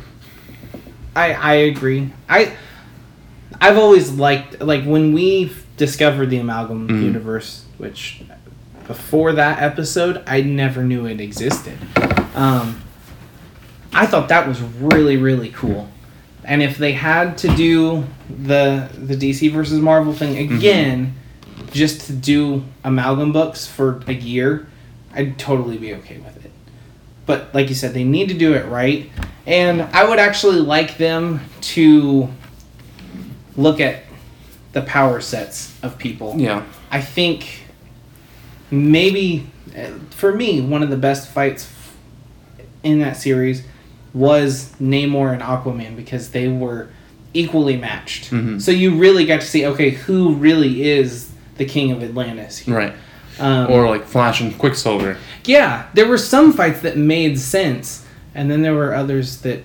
I 1.16 1.34
I 1.34 1.54
agree. 1.56 2.12
I 2.30 2.54
I've 3.60 3.78
always 3.78 4.12
liked 4.12 4.62
like 4.62 4.84
when 4.86 5.14
we 5.14 5.52
discovered 5.78 6.30
the 6.30 6.38
amalgam 6.38 6.88
Mm-hmm. 6.88 7.04
universe, 7.04 7.66
which 7.78 8.22
before 8.88 9.34
that 9.34 9.62
episode 9.62 10.24
I 10.28 10.42
never 10.42 10.84
knew 10.84 11.06
it 11.06 11.20
existed. 11.20 11.78
Um 12.36 12.82
I 13.94 14.06
thought 14.06 14.30
that 14.30 14.48
was 14.48 14.62
really 14.62 15.18
really 15.18 15.50
cool. 15.50 15.90
And 16.46 16.62
if 16.62 16.78
they 16.78 16.92
had 16.92 17.38
to 17.40 17.48
do 17.56 18.04
the 18.30 18.90
the 18.98 19.16
DC 19.16 19.52
versus 19.52 19.80
Marvel 19.80 20.14
thing 20.14 20.36
Mm-hmm. 20.36 20.58
again 20.58 21.16
just 21.72 22.02
to 22.08 22.14
do 22.14 22.64
amalgam 22.84 23.32
books 23.32 23.66
for 23.68 24.04
a 24.08 24.14
year, 24.14 24.68
I'd 25.14 25.40
totally 25.40 25.78
be 25.78 25.94
okay 25.96 26.18
with 26.18 26.38
it 26.46 26.52
but 27.26 27.54
like 27.54 27.70
you 27.70 27.76
said, 27.76 27.94
they 27.94 28.04
need 28.04 28.28
to 28.30 28.34
do 28.34 28.54
it 28.54 28.66
right. 28.66 29.10
And 29.46 29.82
I 29.82 30.04
would 30.08 30.20
actually 30.20 30.60
like 30.60 30.98
them 30.98 31.40
to 31.62 32.28
look 33.56 33.80
at 33.80 34.04
the 34.74 34.82
power 34.82 35.22
sets 35.22 35.74
of 35.82 35.98
people. 35.98 36.36
Yeah. 36.38 36.66
I 36.92 37.00
think 37.02 37.64
maybe 38.72 39.50
uh, 39.78 39.92
for 40.10 40.34
me, 40.34 40.62
one 40.62 40.84
of 40.84 40.90
the 40.90 40.98
best 40.98 41.30
fights 41.30 41.72
in 42.84 43.00
that 43.00 43.16
series 43.18 43.64
was 44.14 44.72
Namor 44.82 45.34
and 45.34 45.42
Aquaman 45.42 45.96
because 45.96 46.30
they 46.30 46.48
were 46.48 46.90
equally 47.34 47.76
matched. 47.78 48.30
Mhm. 48.32 48.62
So 48.62 48.72
you 48.72 48.96
really 48.96 49.26
got 49.26 49.42
to 49.42 49.48
see 49.48 49.66
okay, 49.66 49.90
who 49.92 50.34
really 50.36 50.88
is 50.88 51.30
the 51.58 51.66
king 51.66 51.92
of 51.92 52.04
Atlantis? 52.04 52.60
here. 52.60 52.76
Right. 52.76 52.94
Um, 53.40 53.72
Or 53.72 53.90
like 53.90 54.06
Flash 54.06 54.42
and 54.42 54.56
Quicksilver. 54.58 55.18
yeah, 55.46 55.86
there 55.96 56.06
were 56.06 56.20
some 56.20 56.54
fights 56.54 56.82
that 56.82 56.96
made 56.98 57.40
sense, 57.40 58.06
and 58.36 58.52
then 58.52 58.62
there 58.62 58.76
were 58.76 58.94
others 58.94 59.38
that. 59.42 59.64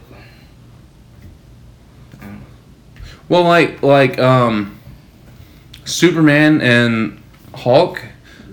Well, 3.28 3.42
like 3.42 3.82
like 3.82 4.18
um, 4.18 4.78
Superman 5.84 6.60
and 6.62 7.20
Hulk. 7.54 8.02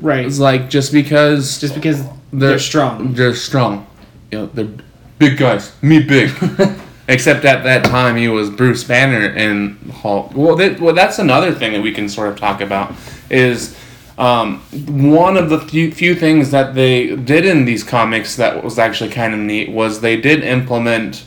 Right. 0.02 0.26
It's 0.26 0.40
like 0.40 0.70
just 0.70 0.92
because 0.92 1.60
Just 1.62 1.76
because 1.76 2.04
they're, 2.34 2.60
strong. 2.60 3.14
They're 3.14 3.34
strong. 3.36 3.88
You 4.32 4.40
know, 4.40 4.46
they're 4.54 4.68
big 5.18 5.38
guys. 5.38 5.72
Me 5.82 6.02
big. 6.02 6.32
Except 7.08 7.46
at 7.46 7.64
that 7.64 7.86
time 7.86 8.16
he 8.16 8.28
was 8.28 8.50
Bruce 8.50 8.84
Banner 8.84 9.28
and 9.28 9.78
Hulk. 9.92 10.34
Well, 10.34 10.56
that, 10.56 10.80
well, 10.80 10.96
that's 10.96 11.20
another 11.20 11.54
thing 11.54 11.74
that 11.74 11.82
we 11.82 11.92
can 11.92 12.10
sort 12.10 12.30
of 12.30 12.40
talk 12.40 12.62
about 12.62 12.96
is 13.30 13.78
um, 14.18 14.60
one 14.88 15.38
of 15.38 15.50
the 15.50 15.60
few, 15.60 15.92
few 15.92 16.16
things 16.16 16.50
that 16.52 16.74
they 16.74 17.16
did 17.16 17.46
in 17.46 17.66
these 17.66 17.84
comics 17.84 18.36
that 18.38 18.64
was 18.64 18.80
actually 18.80 19.12
kind 19.12 19.34
of 19.34 19.40
neat 19.40 19.70
was 19.70 20.02
they 20.02 20.20
did 20.20 20.44
implement 20.44 21.26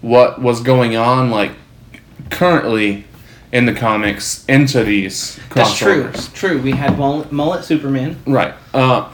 what 0.00 0.40
was 0.40 0.60
going 0.60 0.96
on 0.96 1.30
like 1.30 1.52
currently 2.30 3.04
in 3.52 3.66
the 3.66 3.74
comics 3.74 4.44
into 4.46 4.84
these 4.84 5.38
That's 5.50 5.76
true. 5.76 6.12
True. 6.34 6.60
We 6.60 6.72
had 6.72 6.98
mullet, 6.98 7.32
mullet 7.32 7.64
Superman. 7.64 8.16
Right. 8.26 8.54
Uh, 8.72 9.10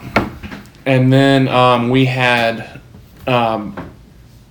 and 0.85 1.11
then 1.11 1.47
um, 1.47 1.89
we 1.89 2.05
had 2.05 2.81
um, 3.27 3.91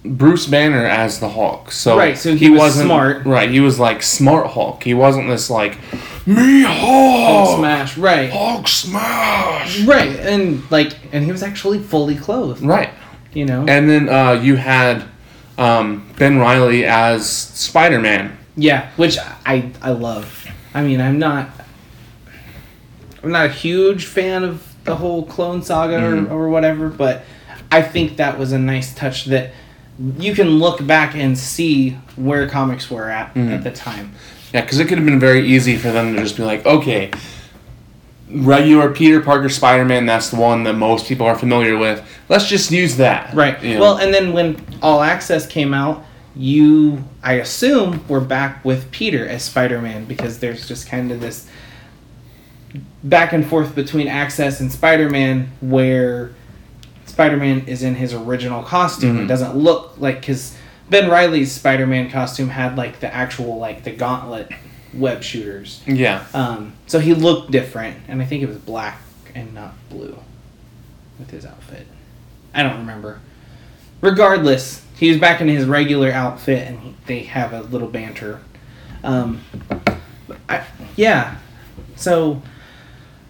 Bruce 0.05 0.47
Banner 0.47 0.85
as 0.85 1.19
the 1.21 1.29
Hulk. 1.31 1.73
So 1.73 1.97
Right, 1.97 2.17
so 2.19 2.35
he 2.35 2.51
was 2.51 2.79
smart. 2.79 3.25
Right, 3.25 3.51
he 3.51 3.61
was 3.61 3.79
like 3.81 4.03
smart 4.03 4.49
Hulk. 4.49 4.83
He 4.83 4.93
wasn't 4.95 5.29
this 5.29 5.49
like 5.49 5.79
me 6.27 6.63
Hulk, 6.63 7.47
Hulk 7.47 7.59
smash, 7.59 7.97
right, 7.97 8.31
Hulk 8.31 8.69
smash. 8.69 9.81
right, 9.85 10.11
and 10.21 10.63
like, 10.71 10.93
and 11.13 11.25
he 11.25 11.33
was 11.33 11.43
actually 11.43 11.79
fully 11.79 12.17
clothed. 12.17 12.63
Right, 12.63 12.91
You 13.33 13.47
know, 13.47 13.65
and 13.67 13.89
then 13.89 14.09
uh, 14.11 14.33
you 14.33 14.57
had 14.57 15.05
um, 15.57 16.07
Ben 16.19 16.39
Riley 16.39 16.85
as 16.85 17.29
Spider 17.29 17.99
Man. 18.01 18.37
yeah, 18.57 18.91
which 18.97 19.17
I 19.47 19.71
I 19.81 19.91
love. 19.93 20.47
I 20.75 20.83
mean, 20.83 21.01
I'm 21.01 21.19
not, 21.19 21.49
I'm 23.23 23.31
not 23.31 23.47
a 23.47 23.51
huge 23.51 24.05
fan 24.07 24.45
of 24.45 24.75
the 24.85 24.97
whole 24.97 25.25
clone 25.25 25.63
saga 25.63 25.97
Mhm. 25.99 26.31
or, 26.31 26.35
or 26.45 26.49
whatever, 26.51 26.89
but 26.91 27.25
I 27.73 27.81
think 27.81 28.17
that 28.19 28.39
was 28.39 28.53
a 28.53 28.59
nice 28.59 28.95
touch 28.95 29.25
that 29.27 29.53
you 30.19 30.35
can 30.35 30.59
look 30.59 30.85
back 30.87 31.15
and 31.15 31.39
see 31.39 31.91
where 32.17 32.49
comics 32.49 32.91
were 32.91 33.09
at 33.09 33.35
Mhm. 33.35 33.53
at 33.55 33.65
the 33.65 33.71
time. 33.71 34.13
Yeah, 34.53 34.61
because 34.63 34.79
it 34.81 34.87
could 34.87 34.99
have 34.99 35.05
been 35.07 35.21
very 35.21 35.47
easy 35.47 35.77
for 35.77 35.91
them 35.91 36.15
to 36.15 36.23
just 36.23 36.37
be 36.37 36.43
like, 36.45 36.65
okay, 36.67 37.11
regular 38.31 38.91
Peter 38.91 39.21
Parker 39.21 39.49
Spider 39.49 39.85
Man, 39.85 40.07
that's 40.07 40.31
the 40.31 40.37
one 40.37 40.65
that 40.65 40.75
most 40.75 41.07
people 41.07 41.27
are 41.27 41.37
familiar 41.37 41.77
with. 41.77 42.03
Let's 42.29 42.49
just 42.49 42.71
use 42.71 42.97
that. 42.97 43.35
Right. 43.35 43.63
You 43.63 43.75
know? 43.75 43.81
Well, 43.81 43.97
and 43.99 44.13
then 44.13 44.33
when 44.33 44.57
All 44.83 45.03
Access 45.03 45.47
came 45.47 45.75
out, 45.75 46.05
you, 46.37 47.05
I 47.23 47.35
assume, 47.35 48.05
were 48.09 48.21
back 48.21 48.65
with 48.65 48.91
Peter 48.91 49.27
as 49.29 49.43
Spider 49.45 49.81
Man 49.81 50.05
because 50.05 50.39
there's 50.39 50.67
just 50.67 50.89
kind 50.89 51.13
of 51.13 51.21
this 51.21 51.47
back 53.05 53.33
and 53.33 53.47
forth 53.47 53.75
between 53.75 54.09
Access 54.09 54.59
and 54.59 54.73
Spider 54.73 55.09
Man 55.09 55.53
where 55.61 56.31
Spider 57.15 57.37
Man 57.37 57.63
is 57.69 57.85
in 57.85 57.95
his 57.95 58.13
original 58.13 58.65
costume. 58.65 59.17
It 59.21 59.23
Mhm. 59.23 59.29
doesn't 59.29 59.55
look 59.57 59.95
like 59.99 60.19
because 60.21 60.57
Ben 60.91 61.09
Riley's 61.09 61.53
Spider 61.53 61.87
Man 61.87 62.11
costume 62.11 62.49
had 62.49 62.77
like 62.77 62.99
the 62.99 63.15
actual 63.15 63.57
like 63.57 63.85
the 63.85 63.93
gauntlet 63.93 64.51
web 64.93 65.23
shooters. 65.23 65.81
yeah. 65.87 66.25
Um, 66.35 66.73
so 66.89 66.99
he 66.99 67.15
looked 67.15 67.53
different, 67.53 67.99
and 68.09 68.21
I 68.21 68.25
think 68.25 68.43
it 68.43 68.49
was 68.49 68.57
black 68.59 68.99
and 69.33 69.55
not 69.55 69.75
blue 69.91 70.19
with 71.21 71.31
his 71.31 71.47
outfit. 71.47 71.87
I 72.53 72.65
don't 72.65 72.79
remember. 72.79 73.21
Regardless, 74.01 74.83
he 74.97 75.09
was 75.09 75.19
back 75.19 75.41
in 75.41 75.47
his 75.47 75.67
regular 75.67 76.11
outfit, 76.11 76.67
and 76.67 76.81
he, 76.81 76.95
they 77.07 77.21
have 77.21 77.53
a 77.53 77.61
little 77.63 77.89
banter. 77.89 78.41
Um, 79.05 79.41
I, 80.49 80.63
yeah, 80.97 81.37
so 81.95 82.43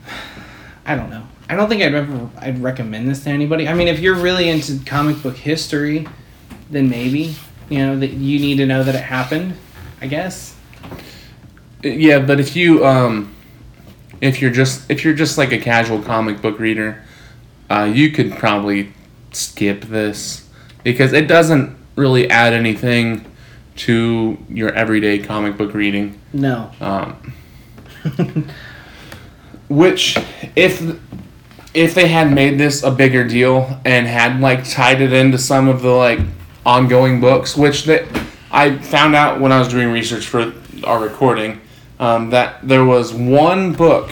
I 0.87 0.95
don't 0.97 1.11
know. 1.11 1.25
I 1.49 1.57
don't 1.57 1.69
think 1.69 1.83
I'd 1.83 1.95
ever 1.95 2.31
I'd 2.39 2.63
recommend 2.63 3.09
this 3.09 3.25
to 3.25 3.31
anybody. 3.31 3.69
I 3.69 3.75
mean, 3.75 3.89
if 3.89 4.01
you're 4.01 4.15
really 4.15 4.49
into 4.49 4.83
comic 4.85 5.23
book 5.23 5.37
history, 5.37 6.07
then 6.71 6.89
maybe 6.89 7.35
you 7.69 7.79
know 7.79 7.99
that 7.99 8.13
you 8.13 8.39
need 8.39 8.57
to 8.57 8.67
know 8.67 8.83
that 8.83 8.95
it 8.95 9.03
happened. 9.03 9.57
I 10.01 10.07
guess. 10.07 10.55
Yeah, 11.83 12.19
but 12.19 12.41
if 12.41 12.57
you 12.57 12.87
um, 12.87 13.35
if 14.21 14.41
you're 14.41 14.51
just 14.51 14.91
if 14.91 15.05
you're 15.05 15.15
just 15.15 15.37
like 15.37 15.53
a 15.53 15.59
casual 15.59 16.01
comic 16.01 16.41
book 16.41 16.59
reader, 16.59 17.03
uh, 17.71 17.91
you 17.93 18.11
could 18.11 18.33
probably 18.33 18.93
skip 19.33 19.83
this 19.83 20.49
because 20.83 21.13
it 21.13 21.29
doesn't 21.29 21.77
really 21.97 22.31
add 22.31 22.53
anything 22.53 23.25
to 23.77 24.39
your 24.49 24.73
everyday 24.73 25.19
comic 25.19 25.57
book 25.57 25.75
reading. 25.75 26.19
No. 26.33 26.71
Um, 26.81 27.35
which, 29.69 30.19
if 30.55 30.81
if 31.75 31.95
they 31.95 32.09
had 32.09 32.33
made 32.33 32.59
this 32.59 32.83
a 32.83 32.91
bigger 32.91 33.27
deal 33.27 33.81
and 33.85 34.07
had 34.07 34.41
like 34.41 34.69
tied 34.69 35.01
it 35.01 35.13
into 35.13 35.37
some 35.39 35.69
of 35.69 35.83
the 35.83 35.91
like 35.91 36.21
ongoing 36.65 37.21
books, 37.21 37.57
which 37.57 37.85
that 37.85 38.05
I 38.51 38.79
found 38.79 39.15
out 39.15 39.41
when 39.41 39.53
I 39.53 39.59
was 39.59 39.69
doing 39.69 39.91
research 39.91 40.27
for 40.27 40.53
our 40.85 41.01
recording, 41.01 41.61
um, 41.99 42.31
that 42.31 42.67
there 42.67 42.85
was 42.85 43.13
one 43.13 43.73
book 43.73 44.11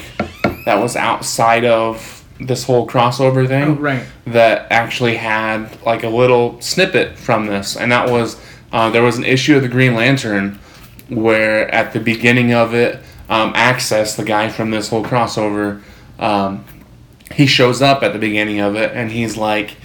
that 0.64 0.80
was 0.80 0.96
outside 0.96 1.64
of 1.64 2.24
this 2.40 2.64
whole 2.64 2.88
crossover 2.88 3.46
thing 3.46 3.62
Oh, 3.62 3.74
right. 3.74 4.04
that 4.26 4.66
actually 4.70 5.16
had 5.16 5.68
like 5.84 6.02
a 6.02 6.08
little 6.08 6.60
snippet 6.60 7.16
from 7.16 7.46
this, 7.46 7.76
and 7.76 7.92
that 7.92 8.10
was 8.10 8.40
uh, 8.72 8.90
there 8.90 9.02
was 9.02 9.18
an 9.18 9.24
issue 9.24 9.56
of 9.56 9.62
the 9.62 9.68
Green 9.68 9.94
Lantern 9.94 10.58
where 11.08 11.72
at 11.72 11.92
the 11.92 12.00
beginning 12.00 12.52
of 12.54 12.74
it, 12.74 12.98
um, 13.28 13.52
Access, 13.54 14.16
the 14.16 14.24
guy 14.24 14.48
from 14.48 14.70
this 14.70 14.88
whole 14.88 15.04
crossover, 15.04 15.82
um, 16.18 16.64
he 17.32 17.46
shows 17.46 17.82
up 17.82 18.02
at 18.02 18.12
the 18.12 18.18
beginning 18.18 18.60
of 18.60 18.76
it, 18.76 18.92
and 18.92 19.10
he's 19.10 19.36
like, 19.36 19.76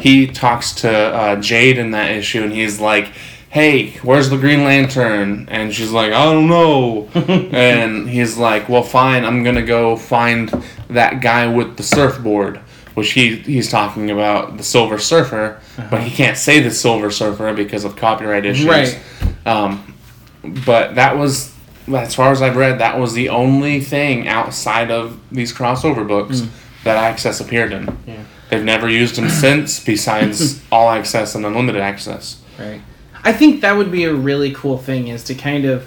he 0.00 0.26
talks 0.26 0.72
to 0.76 0.90
uh, 0.90 1.36
Jade 1.40 1.78
in 1.78 1.92
that 1.92 2.10
issue, 2.12 2.42
and 2.42 2.52
he's 2.52 2.80
like. 2.80 3.12
Hey, 3.50 3.94
where's 4.04 4.30
the 4.30 4.36
Green 4.36 4.62
Lantern? 4.62 5.48
And 5.50 5.74
she's 5.74 5.90
like, 5.90 6.12
I 6.12 6.24
don't 6.24 6.46
know. 6.46 7.08
and 7.16 8.08
he's 8.08 8.38
like, 8.38 8.68
Well, 8.68 8.84
fine, 8.84 9.24
I'm 9.24 9.42
gonna 9.42 9.66
go 9.66 9.96
find 9.96 10.48
that 10.88 11.20
guy 11.20 11.48
with 11.52 11.76
the 11.76 11.82
surfboard 11.82 12.60
which 12.94 13.12
he 13.12 13.36
he's 13.36 13.70
talking 13.70 14.10
about 14.10 14.56
the 14.56 14.62
Silver 14.62 14.98
Surfer, 14.98 15.60
but 15.90 16.02
he 16.02 16.10
can't 16.10 16.36
say 16.36 16.60
the 16.60 16.70
Silver 16.70 17.10
Surfer 17.10 17.54
because 17.54 17.84
of 17.84 17.96
copyright 17.96 18.44
issues. 18.44 18.66
Right. 18.66 18.98
Um, 19.46 19.96
but 20.42 20.96
that 20.96 21.16
was, 21.16 21.54
as 21.88 22.14
far 22.14 22.32
as 22.32 22.42
I've 22.42 22.56
read, 22.56 22.80
that 22.80 22.98
was 22.98 23.14
the 23.14 23.28
only 23.28 23.80
thing 23.80 24.28
outside 24.28 24.90
of 24.90 25.18
these 25.30 25.52
crossover 25.52 26.06
books 26.06 26.42
that 26.84 26.96
Access 26.96 27.40
appeared 27.40 27.72
in. 27.72 27.98
Yeah. 28.06 28.24
They've 28.48 28.64
never 28.64 28.88
used 28.88 29.16
them 29.16 29.28
since, 29.44 29.82
besides 29.82 30.62
All 30.72 30.90
Access 30.90 31.34
and 31.34 31.44
Unlimited 31.46 31.80
Access. 31.80 32.40
Right. 32.58 32.80
I 33.22 33.32
think 33.32 33.60
that 33.60 33.76
would 33.76 33.92
be 33.92 34.04
a 34.04 34.14
really 34.14 34.52
cool 34.52 34.78
thing 34.78 35.08
is 35.08 35.22
to 35.24 35.34
kind 35.34 35.64
of 35.66 35.86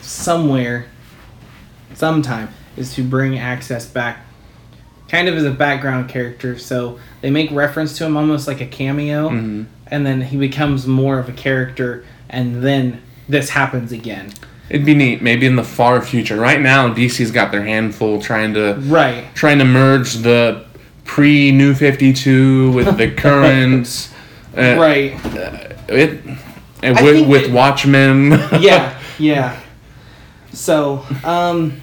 somewhere 0.00 0.86
sometime 1.94 2.48
is 2.76 2.94
to 2.94 3.02
bring 3.02 3.38
access 3.38 3.86
back 3.86 4.24
kind 5.08 5.28
of 5.28 5.36
as 5.36 5.44
a 5.44 5.50
background 5.50 6.08
character 6.08 6.58
so 6.58 6.98
they 7.20 7.30
make 7.30 7.50
reference 7.50 7.96
to 7.98 8.04
him 8.04 8.16
almost 8.16 8.46
like 8.48 8.60
a 8.60 8.66
cameo 8.66 9.28
Mhm. 9.28 9.66
and 9.88 10.06
then 10.06 10.22
he 10.22 10.36
becomes 10.36 10.86
more 10.86 11.18
of 11.18 11.28
a 11.28 11.32
character 11.32 12.04
and 12.30 12.62
then 12.62 13.00
this 13.28 13.50
happens 13.50 13.92
again 13.92 14.32
It'd 14.70 14.86
be 14.86 14.94
neat, 14.94 15.20
maybe 15.22 15.44
in 15.46 15.56
the 15.56 15.64
far 15.64 16.00
future. 16.00 16.36
Right 16.36 16.60
now, 16.60 16.92
DC's 16.92 17.30
got 17.30 17.50
their 17.52 17.64
handful 17.64 18.20
trying 18.22 18.54
to 18.54 18.74
right 18.86 19.24
trying 19.34 19.58
to 19.58 19.64
merge 19.64 20.14
the 20.14 20.64
pre 21.04 21.50
New 21.52 21.74
Fifty 21.74 22.12
Two 22.12 22.72
with 22.72 22.96
the 22.96 23.10
current. 23.16 24.10
uh, 24.56 24.76
right 24.78 25.12
It 25.88 26.20
and 26.82 27.00
with, 27.00 27.28
with 27.28 27.44
it- 27.44 27.52
Watchmen. 27.52 28.30
yeah, 28.60 28.98
yeah. 29.18 29.60
So, 30.52 31.04
um, 31.24 31.80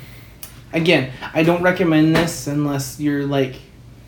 again, 0.74 1.12
I 1.34 1.44
don't 1.44 1.62
recommend 1.64 2.16
this 2.16 2.48
unless 2.48 3.00
you're 3.00 3.26
like 3.26 3.56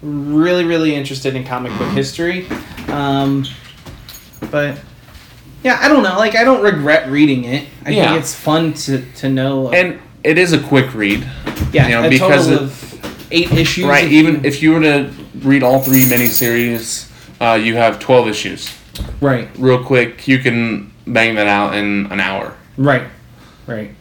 really, 0.02 0.66
really 0.66 0.94
interested 0.96 1.36
in 1.36 1.44
comic 1.44 1.76
book 1.78 1.90
history. 1.94 2.48
Um, 2.88 3.46
but 4.52 4.80
yeah, 5.64 5.78
I 5.82 5.88
don't 5.88 6.04
know. 6.04 6.18
Like, 6.18 6.36
I 6.36 6.44
don't 6.44 6.62
regret 6.64 7.10
reading 7.10 7.44
it. 7.46 7.68
I 7.86 7.92
Yeah. 7.92 8.10
think 8.10 8.20
it's 8.22 8.34
fun 8.36 8.74
to 8.74 9.04
to 9.18 9.30
know. 9.30 9.72
and 9.72 10.00
it 10.24 10.38
is 10.38 10.54
a 10.54 10.60
quick 10.60 10.94
read. 10.94 11.26
yeah, 11.74 11.88
you 11.88 11.96
know, 11.96 12.04
a 12.06 12.10
because 12.10 12.48
total 12.48 12.66
of 12.66 13.28
eight 13.32 13.52
issues. 13.54 13.86
Right, 13.86 14.06
if 14.06 14.12
even 14.12 14.34
you- 14.36 14.42
if 14.44 14.62
you 14.62 14.72
were 14.74 14.82
to 14.82 15.10
read 15.42 15.64
all 15.64 15.80
three 15.82 16.04
miniseries, 16.06 17.06
uh, 17.40 17.54
you 17.62 17.76
have 17.76 18.00
twelve 18.00 18.28
issues. 18.28 18.70
right, 19.22 19.48
Real 19.58 19.84
quick, 19.84 20.28
you 20.28 20.38
can 20.40 20.92
bang 21.08 21.36
that 21.36 21.48
out 21.48 21.74
in 21.76 22.08
an 22.12 22.20
hour. 22.20 22.54
right, 22.78 23.04
right. 23.68 23.92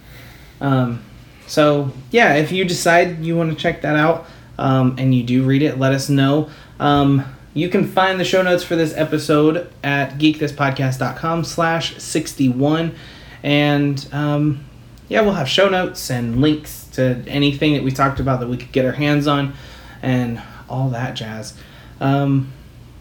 Um, 0.60 1.00
so 1.46 1.92
yeah, 2.10 2.34
if 2.34 2.52
you 2.52 2.64
decide 2.64 3.24
you 3.24 3.36
want 3.36 3.50
to 3.50 3.56
check 3.56 3.82
that 3.82 3.96
out 3.96 4.26
um, 4.58 4.94
and 4.98 5.14
you 5.14 5.22
do 5.22 5.42
read 5.44 5.62
it, 5.62 5.78
let 5.78 5.92
us 5.92 6.08
know. 6.08 6.48
Um, 6.78 7.24
you 7.52 7.68
can 7.68 7.86
find 7.86 8.20
the 8.20 8.24
show 8.24 8.42
notes 8.42 8.62
for 8.62 8.76
this 8.76 8.94
episode 8.96 9.70
at 9.82 10.18
geekthispodcast.com 10.18 11.44
slash 11.44 11.96
61. 12.00 12.94
And 13.42 14.08
um, 14.12 14.64
yeah, 15.08 15.22
we'll 15.22 15.32
have 15.32 15.48
show 15.48 15.68
notes 15.68 16.10
and 16.10 16.40
links 16.40 16.86
to 16.92 17.22
anything 17.26 17.74
that 17.74 17.82
we 17.82 17.90
talked 17.90 18.20
about 18.20 18.40
that 18.40 18.48
we 18.48 18.56
could 18.56 18.72
get 18.72 18.84
our 18.84 18.92
hands 18.92 19.26
on 19.26 19.54
and 20.02 20.40
all 20.68 20.90
that 20.90 21.14
jazz. 21.14 21.54
Um, 22.00 22.52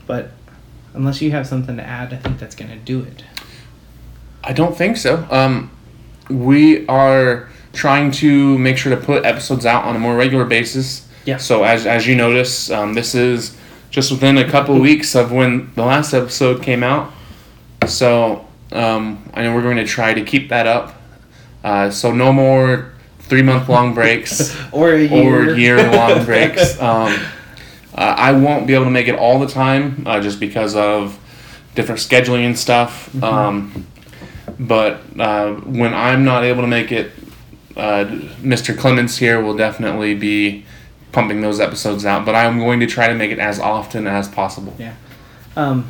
but 0.07 0.31
unless 0.93 1.21
you 1.21 1.31
have 1.31 1.45
something 1.45 1.77
to 1.77 1.83
add, 1.83 2.13
I 2.13 2.17
think 2.17 2.39
that's 2.39 2.55
going 2.55 2.71
to 2.71 2.77
do 2.77 3.03
it. 3.03 3.23
I 4.43 4.53
don't 4.53 4.75
think 4.75 4.97
so. 4.97 5.27
Um, 5.29 5.69
we 6.29 6.87
are 6.87 7.49
trying 7.73 8.11
to 8.11 8.57
make 8.57 8.77
sure 8.77 8.95
to 8.95 9.01
put 9.01 9.25
episodes 9.25 9.65
out 9.65 9.83
on 9.85 9.95
a 9.95 9.99
more 9.99 10.15
regular 10.15 10.45
basis. 10.45 11.07
Yeah. 11.25 11.37
So 11.37 11.63
as 11.63 11.85
as 11.85 12.07
you 12.07 12.15
notice, 12.15 12.71
um, 12.71 12.93
this 12.93 13.13
is 13.13 13.58
just 13.89 14.11
within 14.11 14.37
a 14.37 14.49
couple 14.49 14.79
weeks 14.89 15.15
of 15.15 15.31
when 15.31 15.71
the 15.75 15.83
last 15.83 16.13
episode 16.13 16.61
came 16.63 16.83
out. 16.83 17.11
So 17.87 18.45
um, 18.71 19.23
I 19.33 19.43
know 19.43 19.55
we're 19.55 19.61
going 19.63 19.77
to 19.77 19.85
try 19.85 20.13
to 20.13 20.23
keep 20.23 20.49
that 20.49 20.67
up. 20.67 20.95
Uh, 21.63 21.89
so 21.89 22.11
no 22.13 22.31
more 22.31 22.93
three 23.19 23.41
month 23.41 23.67
long 23.69 23.93
breaks 23.93 24.55
Or 24.71 24.93
a 24.93 25.03
year. 25.05 25.51
or 25.51 25.55
year 25.57 25.91
long 25.91 26.25
breaks. 26.29 26.79
Um, 26.81 27.17
Uh, 27.95 28.15
I 28.17 28.31
won't 28.31 28.65
be 28.65 28.75
able 28.75 28.85
to 28.85 28.91
make 28.91 29.09
it 29.09 29.15
all 29.15 29.39
the 29.39 29.47
time, 29.47 30.03
uh, 30.05 30.21
just 30.21 30.39
because 30.39 30.73
of 30.75 31.17
different 31.75 31.99
scheduling 31.99 32.45
and 32.45 32.57
stuff. 32.57 33.09
Um, 33.21 33.85
but 34.57 35.01
uh, 35.19 35.53
when 35.55 35.93
I'm 35.93 36.23
not 36.23 36.45
able 36.45 36.61
to 36.61 36.67
make 36.67 36.93
it, 36.93 37.11
uh, 37.75 38.05
Mr. 38.41 38.77
Clements 38.77 39.17
here 39.17 39.41
will 39.41 39.57
definitely 39.57 40.15
be 40.15 40.63
pumping 41.11 41.41
those 41.41 41.59
episodes 41.59 42.05
out. 42.05 42.25
But 42.25 42.35
I'm 42.35 42.59
going 42.59 42.79
to 42.81 42.87
try 42.87 43.07
to 43.07 43.13
make 43.15 43.31
it 43.31 43.39
as 43.39 43.59
often 43.59 44.07
as 44.07 44.27
possible. 44.27 44.75
Yeah. 44.77 44.95
Um, 45.55 45.89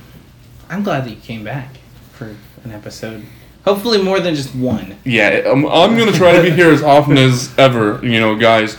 I'm 0.70 0.84
glad 0.84 1.06
that 1.06 1.12
you 1.12 1.18
came 1.18 1.44
back 1.44 1.78
for 2.14 2.36
an 2.64 2.72
episode. 2.72 3.26
Hopefully 3.66 4.02
more 4.02 4.20
than 4.20 4.36
just 4.36 4.56
one. 4.56 4.98
Yeah, 5.04 5.44
I'm, 5.46 5.66
I'm 5.66 5.96
going 5.98 6.12
to 6.12 6.18
try 6.18 6.32
to 6.34 6.42
be 6.42 6.50
here 6.50 6.72
as 6.72 6.82
often 6.82 7.18
as 7.18 7.54
ever, 7.58 8.00
you 8.04 8.20
know, 8.20 8.36
guys. 8.36 8.78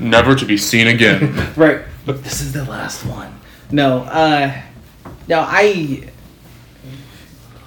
Never 0.00 0.34
to 0.34 0.44
be 0.46 0.56
seen 0.56 0.86
again. 0.86 1.46
Right. 1.56 1.82
But 2.06 2.24
this 2.24 2.40
is 2.40 2.52
the 2.52 2.64
last 2.64 3.04
one. 3.04 3.38
No, 3.70 3.98
uh 3.98 4.52
no, 5.28 5.44
I 5.46 6.08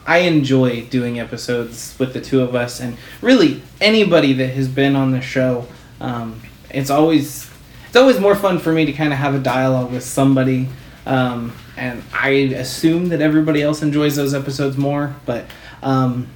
I 0.05 0.17
enjoy 0.19 0.85
doing 0.87 1.19
episodes 1.19 1.95
with 1.99 2.13
the 2.13 2.19
two 2.19 2.41
of 2.41 2.55
us 2.55 2.79
and 2.81 2.97
really 3.21 3.61
anybody 3.79 4.33
that 4.33 4.47
has 4.49 4.67
been 4.67 4.95
on 4.95 5.11
the 5.11 5.21
show. 5.21 5.67
Um 6.01 6.41
it's 6.71 6.89
always 6.89 7.49
it's 7.93 7.99
always 7.99 8.19
more 8.19 8.33
fun 8.33 8.57
for 8.57 8.73
me 8.73 8.85
to 8.85 8.91
kind 8.91 9.13
of 9.13 9.19
have 9.19 9.35
a 9.35 9.39
dialogue 9.39 9.91
with 9.91 10.03
somebody. 10.03 10.67
Um 11.05 11.53
and 11.77 12.01
I 12.11 12.29
assume 12.29 13.09
that 13.09 13.21
everybody 13.21 13.61
else 13.61 13.83
enjoys 13.83 14.15
those 14.15 14.33
episodes 14.33 14.77
more, 14.77 15.15
but 15.27 15.45
um 15.83 16.27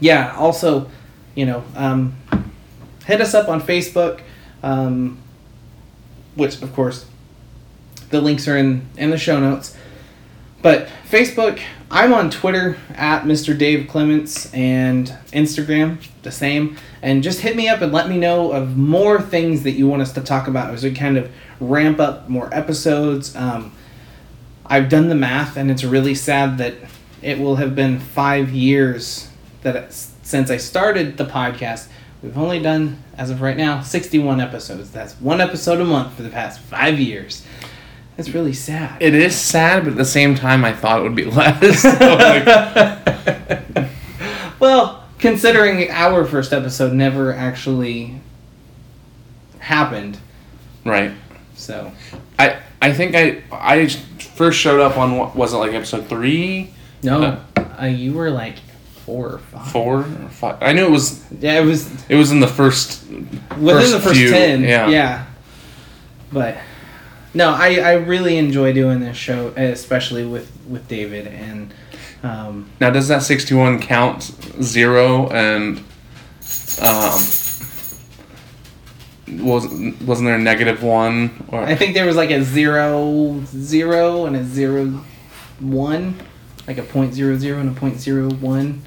yeah, 0.00 0.34
also, 0.36 0.90
you 1.36 1.46
know, 1.46 1.62
um 1.76 2.16
hit 3.04 3.20
us 3.20 3.32
up 3.32 3.48
on 3.48 3.60
Facebook. 3.60 4.22
Um, 4.64 5.18
which 6.34 6.60
of 6.62 6.72
course 6.74 7.06
the 8.10 8.20
links 8.20 8.48
are 8.48 8.56
in 8.56 8.88
in 8.96 9.10
the 9.10 9.18
show 9.18 9.38
notes 9.38 9.75
but 10.66 10.88
facebook 11.08 11.60
i'm 11.92 12.12
on 12.12 12.28
twitter 12.28 12.76
at 12.94 13.22
mr 13.22 13.56
dave 13.56 13.86
clements 13.86 14.52
and 14.52 15.14
instagram 15.32 15.98
the 16.26 16.32
same. 16.32 16.76
And 17.00 17.22
just 17.22 17.40
hit 17.40 17.56
me 17.56 17.68
up 17.68 17.80
and 17.80 17.92
let 17.92 18.08
me 18.10 18.18
know 18.18 18.52
of 18.52 18.76
more 18.76 19.22
things 19.22 19.62
that 19.62 19.72
you 19.72 19.88
want 19.88 20.02
us 20.02 20.12
to 20.12 20.20
talk 20.20 20.48
about 20.48 20.74
as 20.74 20.84
we 20.84 20.92
kind 20.92 21.16
of 21.16 21.30
ramp 21.60 21.98
up 21.98 22.28
more 22.28 22.52
episodes. 22.52 23.34
Um, 23.34 23.72
i've 24.66 24.88
done 24.88 25.08
the 25.08 25.14
math 25.14 25.56
and 25.56 25.70
it's 25.70 25.84
really 25.84 26.14
sad 26.14 26.58
that 26.58 26.74
it 27.22 27.38
will 27.38 27.56
have 27.56 27.76
been 27.76 28.00
five 28.00 28.50
years 28.50 29.30
that 29.62 29.92
since 29.92 30.50
i 30.50 30.58
started 30.58 31.16
the 31.16 31.24
podcast. 31.24 31.88
We've 32.22 32.36
only 32.36 32.60
done 32.60 33.04
as 33.16 33.30
of 33.30 33.40
right 33.40 33.56
now 33.56 33.82
61 33.82 34.40
episodes. 34.40 34.90
That's 34.90 35.14
one 35.20 35.40
episode 35.40 35.80
a 35.80 35.84
month 35.84 36.14
for 36.14 36.22
the 36.22 36.30
past 36.30 36.58
five 36.60 36.98
years 36.98 37.46
that's 38.16 38.30
really 38.30 38.52
sad 38.52 39.00
it 39.02 39.14
is 39.14 39.34
sad, 39.36 39.84
but 39.84 39.92
at 39.92 39.96
the 39.96 40.04
same 40.04 40.34
time, 40.34 40.64
I 40.64 40.72
thought 40.72 41.00
it 41.00 41.02
would 41.02 41.14
be 41.14 41.24
less. 41.26 41.84
Like, 41.84 42.46
well 44.60 45.04
considering 45.18 45.90
our 45.90 46.24
first 46.24 46.52
episode 46.52 46.92
never 46.92 47.32
actually 47.32 48.20
happened 49.58 50.18
right. 50.84 51.12
so 51.54 51.90
I 52.38 52.58
I 52.80 52.92
think 52.92 53.14
I 53.14 53.42
I 53.50 53.86
first 53.88 54.58
showed 54.58 54.80
up 54.80 54.96
on 54.96 55.16
what 55.16 55.34
was 55.34 55.52
it 55.52 55.56
like 55.56 55.72
episode 55.72 56.06
three, 56.08 56.70
no 57.02 57.40
uh, 57.80 57.84
you 57.86 58.12
were 58.14 58.30
like 58.30 58.56
four 59.04 59.34
or 59.34 59.38
five 59.38 59.70
four, 59.72 59.98
or 60.00 60.28
five? 60.30 60.58
I 60.62 60.72
knew 60.72 60.86
it 60.86 60.90
was 60.90 61.24
yeah 61.40 61.60
it 61.60 61.64
was 61.64 61.90
it 62.08 62.16
was 62.16 62.30
in 62.32 62.40
the 62.40 62.48
first 62.48 63.06
within 63.08 63.90
the 63.90 64.00
first 64.00 64.14
few, 64.16 64.30
10 64.30 64.62
Yeah. 64.62 64.88
yeah 64.88 65.26
but 66.32 66.56
no 67.36 67.50
I, 67.50 67.76
I 67.76 67.92
really 67.92 68.36
enjoy 68.38 68.72
doing 68.72 69.00
this 69.00 69.16
show 69.16 69.48
especially 69.56 70.24
with 70.24 70.50
with 70.68 70.88
david 70.88 71.26
and 71.28 71.72
um, 72.22 72.70
Now, 72.80 72.90
does 72.90 73.08
that 73.08 73.22
sixty 73.22 73.54
one 73.54 73.80
count 73.80 74.22
zero 74.62 75.28
and 75.28 75.78
um 76.82 77.20
was 79.28 79.66
wasn't 80.00 80.26
there 80.26 80.36
a 80.36 80.38
negative 80.38 80.82
one 80.82 81.46
or? 81.48 81.62
I 81.62 81.74
think 81.74 81.94
there 81.94 82.06
was 82.06 82.16
like 82.16 82.30
a 82.30 82.42
zero 82.42 83.42
zero 83.46 84.26
and 84.26 84.36
a 84.36 84.44
zero 84.44 85.04
one 85.60 86.16
like 86.66 86.78
a 86.78 86.82
point 86.82 87.14
zero 87.14 87.36
zero 87.36 87.60
and 87.60 87.76
a 87.76 87.78
point 87.78 88.00
zero 88.00 88.30
one. 88.30 88.82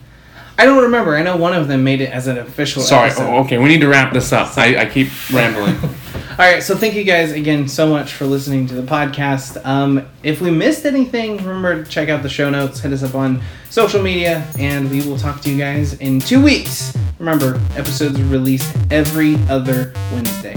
I 0.57 0.65
don't 0.65 0.83
remember. 0.83 1.15
I 1.15 1.23
know 1.23 1.37
one 1.37 1.53
of 1.53 1.69
them 1.69 1.83
made 1.85 2.01
it 2.01 2.11
as 2.11 2.27
an 2.27 2.37
official 2.37 2.81
sorry. 2.81 3.09
episode. 3.09 3.29
oh, 3.29 3.43
okay. 3.43 3.57
We 3.57 3.69
need 3.69 3.79
to 3.81 3.87
wrap 3.87 4.11
this 4.11 4.33
up. 4.33 4.57
I, 4.57 4.81
I 4.81 4.85
keep 4.85 5.07
rambling 5.31 5.77
right, 6.45 6.63
so 6.63 6.75
thank 6.75 6.93
you 6.93 7.03
guys 7.03 7.33
again 7.33 7.67
so 7.67 7.87
much 7.87 8.13
for 8.13 8.25
listening 8.25 8.65
to 8.67 8.75
the 8.75 8.81
podcast. 8.81 9.63
Um, 9.65 10.07
if 10.23 10.39
we 10.39 10.51
missed 10.51 10.85
anything, 10.85 11.35
remember 11.37 11.83
to 11.83 11.89
check 11.89 12.07
out 12.07 12.23
the 12.23 12.29
show 12.29 12.49
notes, 12.49 12.79
hit 12.79 12.93
us 12.93 13.03
up 13.03 13.13
on 13.13 13.41
social 13.69 14.01
media, 14.01 14.47
and 14.57 14.89
we 14.89 15.01
will 15.01 15.17
talk 15.17 15.41
to 15.41 15.51
you 15.51 15.57
guys 15.57 15.95
in 15.95 16.19
two 16.19 16.41
weeks. 16.41 16.95
Remember, 17.19 17.59
episodes 17.75 18.17
are 18.17 18.25
released 18.25 18.73
every 18.89 19.35
other 19.49 19.91
Wednesday. 20.13 20.55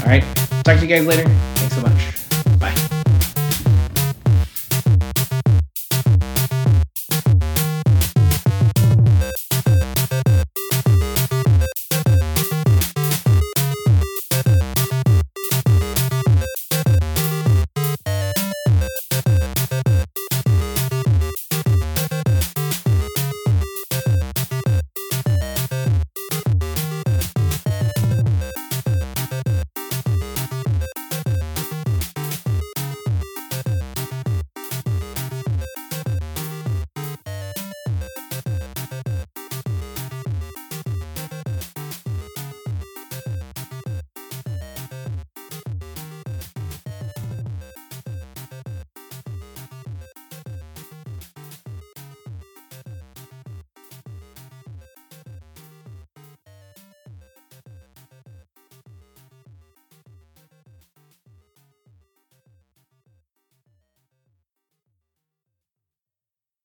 All 0.00 0.06
right, 0.06 0.24
talk 0.64 0.78
to 0.78 0.86
you 0.86 0.88
guys 0.88 1.06
later. 1.06 1.28
Thanks 1.54 1.76
so 1.76 1.82
much. 1.82 1.99